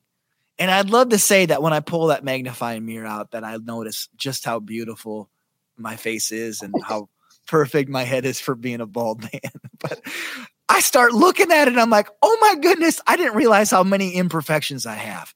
And 0.59 0.71
I'd 0.71 0.91
love 0.91 1.11
to 1.11 1.19
say 1.19 1.47
that 1.47 1.63
when 1.63 1.73
I 1.73 1.81
pull 1.81 2.07
that 2.09 2.25
magnifying 2.25 2.87
mirror 2.87 3.07
out, 3.07 3.33
that 3.33 3.45
I 3.45 3.57
notice 3.57 4.09
just 4.17 4.45
how 4.45 4.61
beautiful 4.61 5.29
my 5.81 5.97
face 5.97 6.31
is 6.33 6.63
and 6.63 6.75
how 6.85 7.09
perfect 7.47 7.89
my 7.89 8.05
head 8.05 8.25
is 8.25 8.39
for 8.41 8.55
being 8.55 8.81
a 8.81 8.87
bald 8.87 9.23
man. 9.33 9.53
but 9.81 10.01
I 10.69 10.81
start 10.81 11.13
looking 11.13 11.51
at 11.51 11.67
it, 11.67 11.73
and 11.73 11.81
I'm 11.81 11.91
like, 11.91 12.09
oh 12.23 12.39
my 12.41 12.55
goodness, 12.61 13.01
I 13.07 13.17
didn't 13.17 13.35
realize 13.37 13.71
how 13.71 13.83
many 13.83 14.15
imperfections 14.15 14.87
I 14.87 14.95
have. 14.95 15.35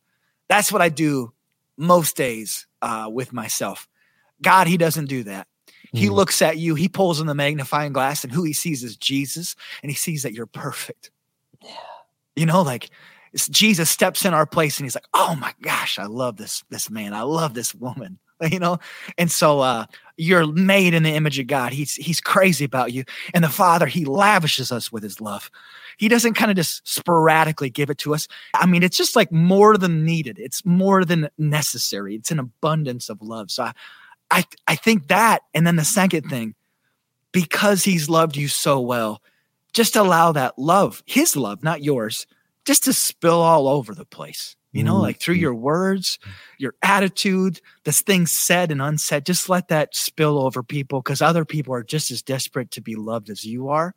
That's 0.48 0.70
what 0.70 0.80
I 0.83 0.90
do 0.90 1.33
most 1.76 2.16
days 2.16 2.66
uh, 2.83 3.09
with 3.12 3.33
myself. 3.33 3.88
God, 4.42 4.66
He 4.68 4.76
doesn't 4.76 5.07
do 5.07 5.24
that. 5.24 5.48
He 5.92 6.07
Mm. 6.09 6.12
looks 6.12 6.40
at 6.42 6.59
you, 6.59 6.74
He 6.76 6.88
pulls 6.88 7.20
in 7.20 7.26
the 7.26 7.35
magnifying 7.35 7.92
glass, 7.92 8.22
and 8.24 8.33
who 8.33 8.44
He 8.44 8.52
sees 8.52 8.85
is 8.85 8.96
Jesus, 8.96 9.57
and 9.83 9.90
He 9.90 9.96
sees 9.96 10.22
that 10.22 10.33
you're 10.35 10.46
perfect. 10.46 11.11
Yeah. 11.62 11.70
You 12.37 12.46
know, 12.46 12.62
like 12.62 12.90
Jesus 13.50 13.90
steps 13.90 14.24
in 14.24 14.35
our 14.35 14.46
place, 14.46 14.78
and 14.78 14.87
He's 14.87 14.94
like, 14.94 15.07
"Oh 15.14 15.35
my 15.37 15.52
gosh, 15.62 15.98
I 15.98 16.07
love 16.07 16.37
this 16.37 16.62
this 16.70 16.90
man. 16.90 17.12
I 17.14 17.22
love 17.22 17.54
this 17.54 17.74
woman." 17.74 18.18
You 18.50 18.59
know, 18.59 18.78
and 19.16 19.30
so 19.30 19.61
uh, 19.61 19.87
you're 20.16 20.46
made 20.46 20.94
in 20.94 21.03
the 21.03 21.14
image 21.14 21.38
of 21.38 21.46
God. 21.46 21.72
He's 21.72 21.94
He's 21.94 22.20
crazy 22.20 22.64
about 22.64 22.92
you, 22.92 23.05
and 23.33 23.42
the 23.42 23.48
Father 23.48 23.87
He 23.87 24.05
lavishes 24.05 24.70
us 24.70 24.92
with 24.92 25.03
His 25.03 25.20
love. 25.20 25.50
He 25.96 26.09
doesn't 26.09 26.35
kind 26.35 26.50
of 26.50 26.57
just 26.57 26.87
sporadically 26.88 27.70
give 27.70 27.90
it 27.90 27.98
to 27.98 28.14
us. 28.14 28.27
I 28.55 28.66
mean, 28.66 28.83
it's 28.83 28.96
just 28.96 29.16
like 29.16 29.31
more 29.31 29.77
than 29.77 30.05
needed. 30.05 30.38
It's 30.38 30.64
more 30.64 31.05
than 31.05 31.29
necessary. 31.38 32.16
It's 32.16 32.31
an 32.31 32.40
abundance 32.40 33.09
of 33.09 33.22
love. 33.22 33.50
So 33.50 33.64
I, 33.64 33.72
I, 34.31 34.44
I 34.66 34.74
think 34.74 35.09
that, 35.09 35.42
and 35.55 35.66
then 35.66 35.77
the 35.77 35.85
second 35.85 36.29
thing, 36.29 36.55
because 37.33 37.85
He's 37.85 38.09
loved 38.09 38.37
you 38.37 38.48
so 38.48 38.81
well, 38.81 39.22
just 39.72 39.96
allow 39.96 40.33
that 40.33 40.59
love, 40.59 41.03
His 41.07 41.37
love, 41.37 41.62
not 41.62 41.83
yours, 41.83 42.27
just 42.64 42.85
to 42.85 42.92
spill 42.92 43.40
all 43.40 43.68
over 43.68 43.94
the 43.94 44.07
place. 44.07 44.57
You 44.75 44.85
know, 44.85 44.99
like 44.99 45.21
through 45.21 45.37
your 45.37 45.55
words, 45.55 46.19
your 46.59 46.75
attitude, 46.83 47.61
the 47.85 47.93
things 47.93 48.33
said 48.33 48.73
and 48.73 48.83
unsaid, 48.83 49.25
just 49.25 49.49
let 49.49 49.69
that 49.69 49.95
spill 49.95 50.39
over 50.39 50.63
people 50.63 51.01
because 51.01 51.23
other 51.23 51.45
people 51.45 51.73
are 51.75 51.85
just 51.85 52.11
as 52.11 52.23
desperate 52.23 52.73
to 52.73 52.83
be 52.83 52.97
loved 52.97 53.31
as 53.31 53.45
you 53.45 53.69
are. 53.69 53.95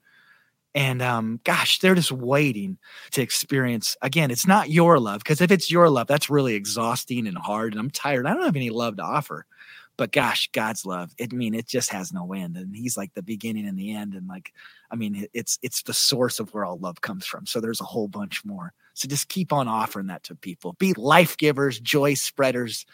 And 0.75 1.01
um, 1.01 1.39
gosh, 1.43 1.79
they're 1.79 1.95
just 1.95 2.11
waiting 2.11 2.77
to 3.11 3.21
experience 3.23 3.97
again. 4.03 4.29
It's 4.29 4.45
not 4.45 4.69
your 4.69 4.99
love 4.99 5.19
because 5.19 5.41
if 5.41 5.49
it's 5.49 5.71
your 5.71 5.89
love, 5.89 6.05
that's 6.05 6.29
really 6.29 6.53
exhausting 6.53 7.25
and 7.25 7.37
hard. 7.37 7.73
And 7.73 7.79
I'm 7.79 7.89
tired. 7.89 8.27
I 8.27 8.33
don't 8.35 8.45
have 8.45 8.55
any 8.55 8.69
love 8.69 8.97
to 8.97 9.03
offer. 9.03 9.47
But 9.97 10.11
gosh, 10.11 10.49
God's 10.51 10.85
love. 10.85 11.11
It, 11.17 11.33
I 11.33 11.35
mean, 11.35 11.53
it 11.55 11.67
just 11.67 11.89
has 11.91 12.13
no 12.13 12.31
end, 12.33 12.55
and 12.55 12.75
He's 12.75 12.95
like 12.97 13.13
the 13.15 13.23
beginning 13.23 13.67
and 13.67 13.77
the 13.77 13.95
end. 13.95 14.13
And 14.13 14.27
like, 14.27 14.53
I 14.91 14.95
mean, 14.95 15.27
it's 15.33 15.57
it's 15.61 15.81
the 15.83 15.93
source 15.93 16.39
of 16.39 16.53
where 16.53 16.65
all 16.65 16.77
love 16.77 17.01
comes 17.01 17.25
from. 17.25 17.45
So 17.45 17.59
there's 17.59 17.81
a 17.81 17.85
whole 17.85 18.07
bunch 18.07 18.45
more. 18.45 18.73
So 18.93 19.07
just 19.07 19.27
keep 19.29 19.51
on 19.51 19.67
offering 19.67 20.07
that 20.07 20.23
to 20.23 20.35
people. 20.35 20.73
Be 20.79 20.93
life 20.93 21.37
givers, 21.37 21.79
joy 21.79 22.13
spreaders, 22.13 22.85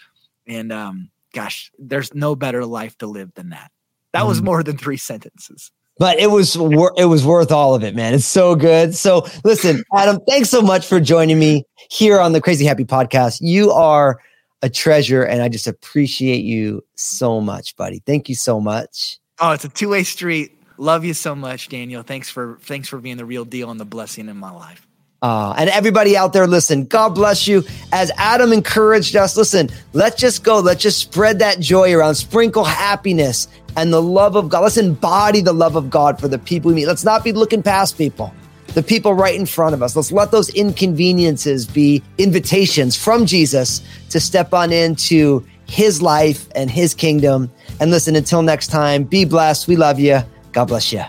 and 0.48 0.72
um, 0.72 1.10
gosh, 1.34 1.72
there's 1.78 2.14
no 2.14 2.36
better 2.36 2.66
life 2.66 2.98
to 3.00 3.08
live 3.08 3.34
than 3.36 3.50
that. 3.50 3.72
That 4.14 4.26
was 4.28 4.42
Mm. 4.42 4.46
more 4.46 4.64
than 4.64 4.78
three 4.78 4.98
sentences. 4.98 5.72
but 6.00 6.18
it 6.20 6.32
was 6.32 6.58
wor- 6.58 6.94
it 6.98 7.06
was 7.06 7.24
worth 7.26 7.52
all 7.52 7.76
of 7.76 7.84
it, 7.84 7.96
man. 7.96 8.14
It's 8.16 8.26
so 8.26 8.56
good. 8.56 8.96
So 8.96 9.28
listen, 9.44 9.84
Adam, 9.94 10.20
thanks 10.28 10.50
so 10.50 10.62
much 10.62 10.86
for 10.88 11.00
joining 11.00 11.38
me 11.38 11.66
here 11.92 12.20
on 12.20 12.32
the 12.34 12.42
Crazy 12.42 12.66
Happy 12.66 12.84
Podcast. 12.86 13.38
You 13.42 13.72
are 13.72 14.20
a 14.64 14.70
treasure, 14.70 15.24
and 15.24 15.44
I 15.44 15.50
just 15.50 15.68
appreciate 15.68 16.44
you 16.44 16.84
so 16.96 17.42
much, 17.42 17.76
buddy. 17.76 18.02
Thank 18.06 18.30
you 18.30 18.36
so 18.36 18.60
much. 18.60 19.20
Oh, 19.40 19.52
it's 19.52 19.66
a 19.66 19.70
two 19.70 19.90
way 19.90 20.04
street. 20.04 20.58
Love 20.78 21.06
you 21.06 21.14
so 21.14 21.36
much, 21.36 21.70
Daniel. 21.70 22.02
Thanks 22.02 22.30
for 22.30 22.58
thanks 22.62 22.88
for 22.88 23.00
being 23.00 23.18
the 23.18 23.26
real 23.26 23.46
deal 23.46 23.70
and 23.70 23.80
the 23.80 23.86
blessing 23.86 24.30
in 24.30 24.38
my 24.38 24.52
life. 24.52 24.88
Uh, 25.22 25.54
and 25.58 25.70
everybody 25.70 26.18
out 26.18 26.34
there, 26.34 26.48
listen, 26.48 26.84
God 26.86 27.10
bless 27.10 27.48
you. 27.48 27.64
As 27.94 28.12
Adam 28.18 28.52
encouraged 28.52 29.16
us, 29.16 29.38
listen, 29.38 29.70
let's 29.94 30.20
just 30.20 30.44
go. 30.44 30.60
Let's 30.60 30.82
just 30.82 30.98
spread 30.98 31.40
that 31.40 31.60
joy 31.60 31.94
around, 31.94 32.16
sprinkle 32.16 32.66
happiness 32.66 33.48
and 33.78 33.94
the 33.94 34.02
love 34.02 34.36
of 34.36 34.50
God. 34.50 34.62
Let's 34.62 34.78
embody 34.78 35.42
the 35.42 35.54
love 35.54 35.76
of 35.76 35.90
God 35.90 36.20
for 36.20 36.28
the 36.28 36.40
people 36.40 36.70
we 36.70 36.76
meet. 36.76 36.88
Let's 36.88 37.06
not 37.06 37.24
be 37.24 37.32
looking 37.32 37.64
past 37.64 37.98
people, 37.98 38.34
the 38.74 38.84
people 38.84 39.14
right 39.14 39.40
in 39.40 39.46
front 39.46 39.74
of 39.74 39.84
us. 39.84 39.96
Let's 39.96 40.12
let 40.12 40.32
those 40.32 40.50
inconveniences 40.50 41.66
be 41.68 42.02
invitations 42.18 42.96
from 42.96 43.26
Jesus 43.26 43.82
to 44.10 44.20
step 44.20 44.54
on 44.54 44.72
into 44.72 45.46
his 45.66 46.02
life 46.02 46.48
and 46.56 46.70
his 46.70 46.94
kingdom. 46.94 47.50
And 47.80 47.92
listen, 47.92 48.16
until 48.16 48.42
next 48.42 48.68
time, 48.68 49.04
be 49.04 49.26
blessed. 49.26 49.68
We 49.68 49.76
love 49.76 50.00
you. 50.00 50.22
God 50.52 50.66
bless 50.66 50.92
you. 50.92 51.04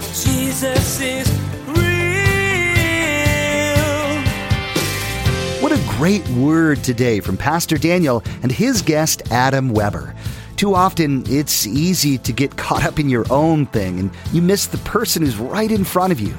Jesus 0.00 1.00
is 1.00 1.28
real. 1.68 1.80
What 5.62 5.72
a 5.72 5.96
great 5.96 6.26
word 6.30 6.82
today 6.82 7.20
from 7.20 7.36
Pastor 7.36 7.78
Daniel 7.78 8.22
and 8.42 8.50
his 8.52 8.82
guest, 8.82 9.22
Adam 9.30 9.70
Weber. 9.70 10.14
Too 10.60 10.74
often, 10.74 11.24
it's 11.26 11.66
easy 11.66 12.18
to 12.18 12.34
get 12.34 12.58
caught 12.58 12.84
up 12.84 12.98
in 12.98 13.08
your 13.08 13.24
own 13.32 13.64
thing 13.64 13.98
and 13.98 14.10
you 14.30 14.42
miss 14.42 14.66
the 14.66 14.76
person 14.76 15.22
who's 15.22 15.38
right 15.38 15.70
in 15.70 15.84
front 15.84 16.12
of 16.12 16.20
you. 16.20 16.34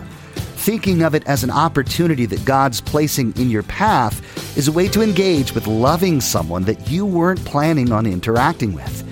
Thinking 0.61 1.01
of 1.01 1.15
it 1.15 1.25
as 1.25 1.43
an 1.43 1.49
opportunity 1.49 2.27
that 2.27 2.45
God's 2.45 2.81
placing 2.81 3.35
in 3.35 3.49
your 3.49 3.63
path 3.63 4.21
is 4.55 4.67
a 4.67 4.71
way 4.71 4.87
to 4.89 5.01
engage 5.01 5.55
with 5.55 5.65
loving 5.65 6.21
someone 6.21 6.65
that 6.65 6.87
you 6.87 7.03
weren't 7.03 7.43
planning 7.45 7.91
on 7.91 8.05
interacting 8.05 8.73
with. 8.73 9.03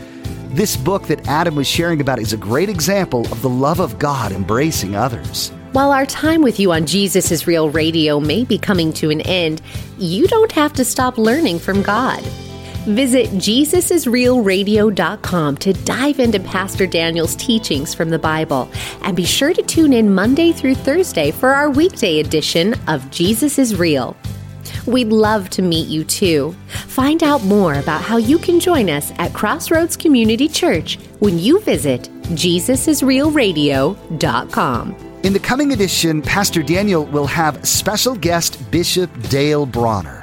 This 0.55 0.77
book 0.77 1.07
that 1.07 1.27
Adam 1.27 1.55
was 1.55 1.65
sharing 1.65 2.01
about 2.01 2.19
is 2.19 2.31
a 2.31 2.37
great 2.37 2.69
example 2.69 3.21
of 3.31 3.41
the 3.41 3.49
love 3.49 3.79
of 3.79 3.97
God 3.97 4.31
embracing 4.31 4.95
others. 4.95 5.49
While 5.71 5.91
our 5.91 6.05
time 6.05 6.43
with 6.43 6.59
you 6.59 6.71
on 6.71 6.85
Jesus 6.85 7.31
is 7.31 7.47
Real 7.47 7.71
Radio 7.71 8.19
may 8.19 8.43
be 8.43 8.59
coming 8.59 8.93
to 8.93 9.09
an 9.09 9.21
end, 9.21 9.59
you 9.97 10.27
don't 10.27 10.51
have 10.51 10.73
to 10.73 10.85
stop 10.85 11.17
learning 11.17 11.57
from 11.57 11.81
God. 11.81 12.23
Visit 12.89 13.29
JesusIsRealRadio.com 13.31 15.57
to 15.57 15.73
dive 15.73 16.19
into 16.19 16.39
Pastor 16.39 16.87
Daniel's 16.87 17.35
teachings 17.35 17.93
from 17.93 18.09
the 18.09 18.17
Bible. 18.17 18.67
And 19.03 19.15
be 19.15 19.25
sure 19.25 19.53
to 19.53 19.61
tune 19.61 19.93
in 19.93 20.11
Monday 20.11 20.51
through 20.51 20.73
Thursday 20.73 21.29
for 21.29 21.49
our 21.49 21.69
weekday 21.69 22.19
edition 22.19 22.73
of 22.87 23.11
Jesus 23.11 23.59
is 23.59 23.75
Real. 23.75 24.17
We'd 24.87 25.09
love 25.09 25.51
to 25.51 25.61
meet 25.61 25.87
you 25.87 26.03
too. 26.03 26.55
Find 26.67 27.21
out 27.21 27.43
more 27.43 27.75
about 27.75 28.01
how 28.01 28.17
you 28.17 28.39
can 28.39 28.59
join 28.59 28.89
us 28.89 29.11
at 29.19 29.33
Crossroads 29.33 29.95
Community 29.95 30.47
Church 30.47 30.97
when 31.19 31.37
you 31.37 31.59
visit 31.61 32.09
JesusIsRealRadio.com. 32.29 34.95
In 35.21 35.33
the 35.33 35.39
coming 35.39 35.73
edition, 35.73 36.23
Pastor 36.23 36.63
Daniel 36.63 37.05
will 37.05 37.27
have 37.27 37.67
special 37.67 38.15
guest 38.15 38.71
Bishop 38.71 39.11
Dale 39.29 39.67
Bronner. 39.67 40.18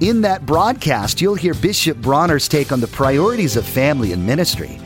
In 0.00 0.20
that 0.20 0.46
broadcast, 0.46 1.20
you'll 1.20 1.34
hear 1.34 1.54
Bishop 1.54 1.98
Bronner's 1.98 2.46
take 2.46 2.70
on 2.70 2.78
the 2.80 2.86
priorities 2.86 3.56
of 3.56 3.66
family 3.66 4.12
and 4.12 4.24
ministry. 4.24 4.78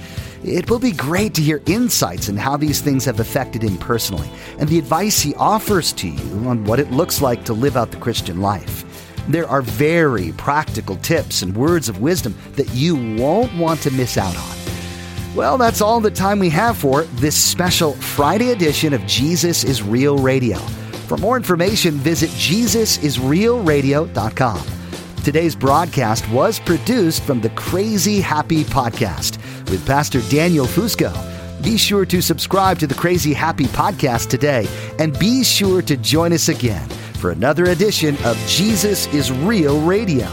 It 0.43 0.71
will 0.71 0.79
be 0.79 0.93
great 0.93 1.35
to 1.35 1.43
hear 1.43 1.61
insights 1.67 2.31
on 2.31 2.39
how 2.39 2.57
these 2.57 2.81
things 2.81 3.05
have 3.05 3.21
affected 3.21 3.63
him 3.63 3.77
personally 3.77 4.31
and 4.59 4.71
the 4.71 4.79
advice 4.79 5.21
he 5.21 5.35
offers 5.35 5.93
to 5.95 6.09
you 6.09 6.49
on 6.49 6.65
what 6.65 6.81
it 6.81 6.93
looks 6.93 7.21
like 7.21 7.45
to 7.45 7.53
live 7.53 7.77
out 7.77 7.91
the 7.91 7.99
Christian 7.99 8.41
life. 8.41 8.87
There 9.29 9.47
are 9.47 9.61
very 9.61 10.33
practical 10.33 10.97
tips 10.97 11.43
and 11.43 11.55
words 11.55 11.91
of 11.91 12.01
wisdom 12.01 12.35
that 12.55 12.73
you 12.73 12.97
won't 13.21 13.55
want 13.55 13.83
to 13.83 13.91
miss 13.91 14.17
out 14.17 14.35
on. 14.35 14.57
Well, 15.37 15.59
that's 15.59 15.83
all 15.83 16.01
the 16.01 16.11
time 16.11 16.39
we 16.39 16.49
have 16.49 16.79
for 16.79 17.03
this 17.03 17.37
special 17.37 17.93
Friday 17.93 18.53
edition 18.53 18.95
of 18.95 19.05
Jesus 19.05 19.63
is 19.63 19.83
Real 19.83 20.17
Radio. 20.17 20.57
For 21.07 21.19
more 21.19 21.37
information, 21.37 21.97
visit 21.97 22.31
JesusIsRealRadio.com. 22.31 24.82
Today's 25.23 25.55
broadcast 25.55 26.29
was 26.31 26.59
produced 26.59 27.23
from 27.23 27.41
the 27.41 27.51
Crazy 27.51 28.21
Happy 28.21 28.65
Podcast 28.65 29.37
with 29.71 29.87
Pastor 29.87 30.21
Daniel 30.23 30.67
Fusco. 30.67 31.13
Be 31.63 31.77
sure 31.77 32.05
to 32.07 32.21
subscribe 32.21 32.81
to 32.81 32.89
the 32.89 32.95
Crazy 32.95 33.33
Happy 33.33 33.67
Podcast 33.67 34.31
today 34.31 34.67
and 34.99 35.17
be 35.21 35.45
sure 35.45 35.81
to 35.81 35.97
join 35.97 36.33
us 36.33 36.49
again 36.49 36.89
for 37.21 37.31
another 37.31 37.67
edition 37.67 38.17
of 38.25 38.37
Jesus 38.49 39.07
is 39.15 39.31
Real 39.31 39.81
Radio. 39.83 40.29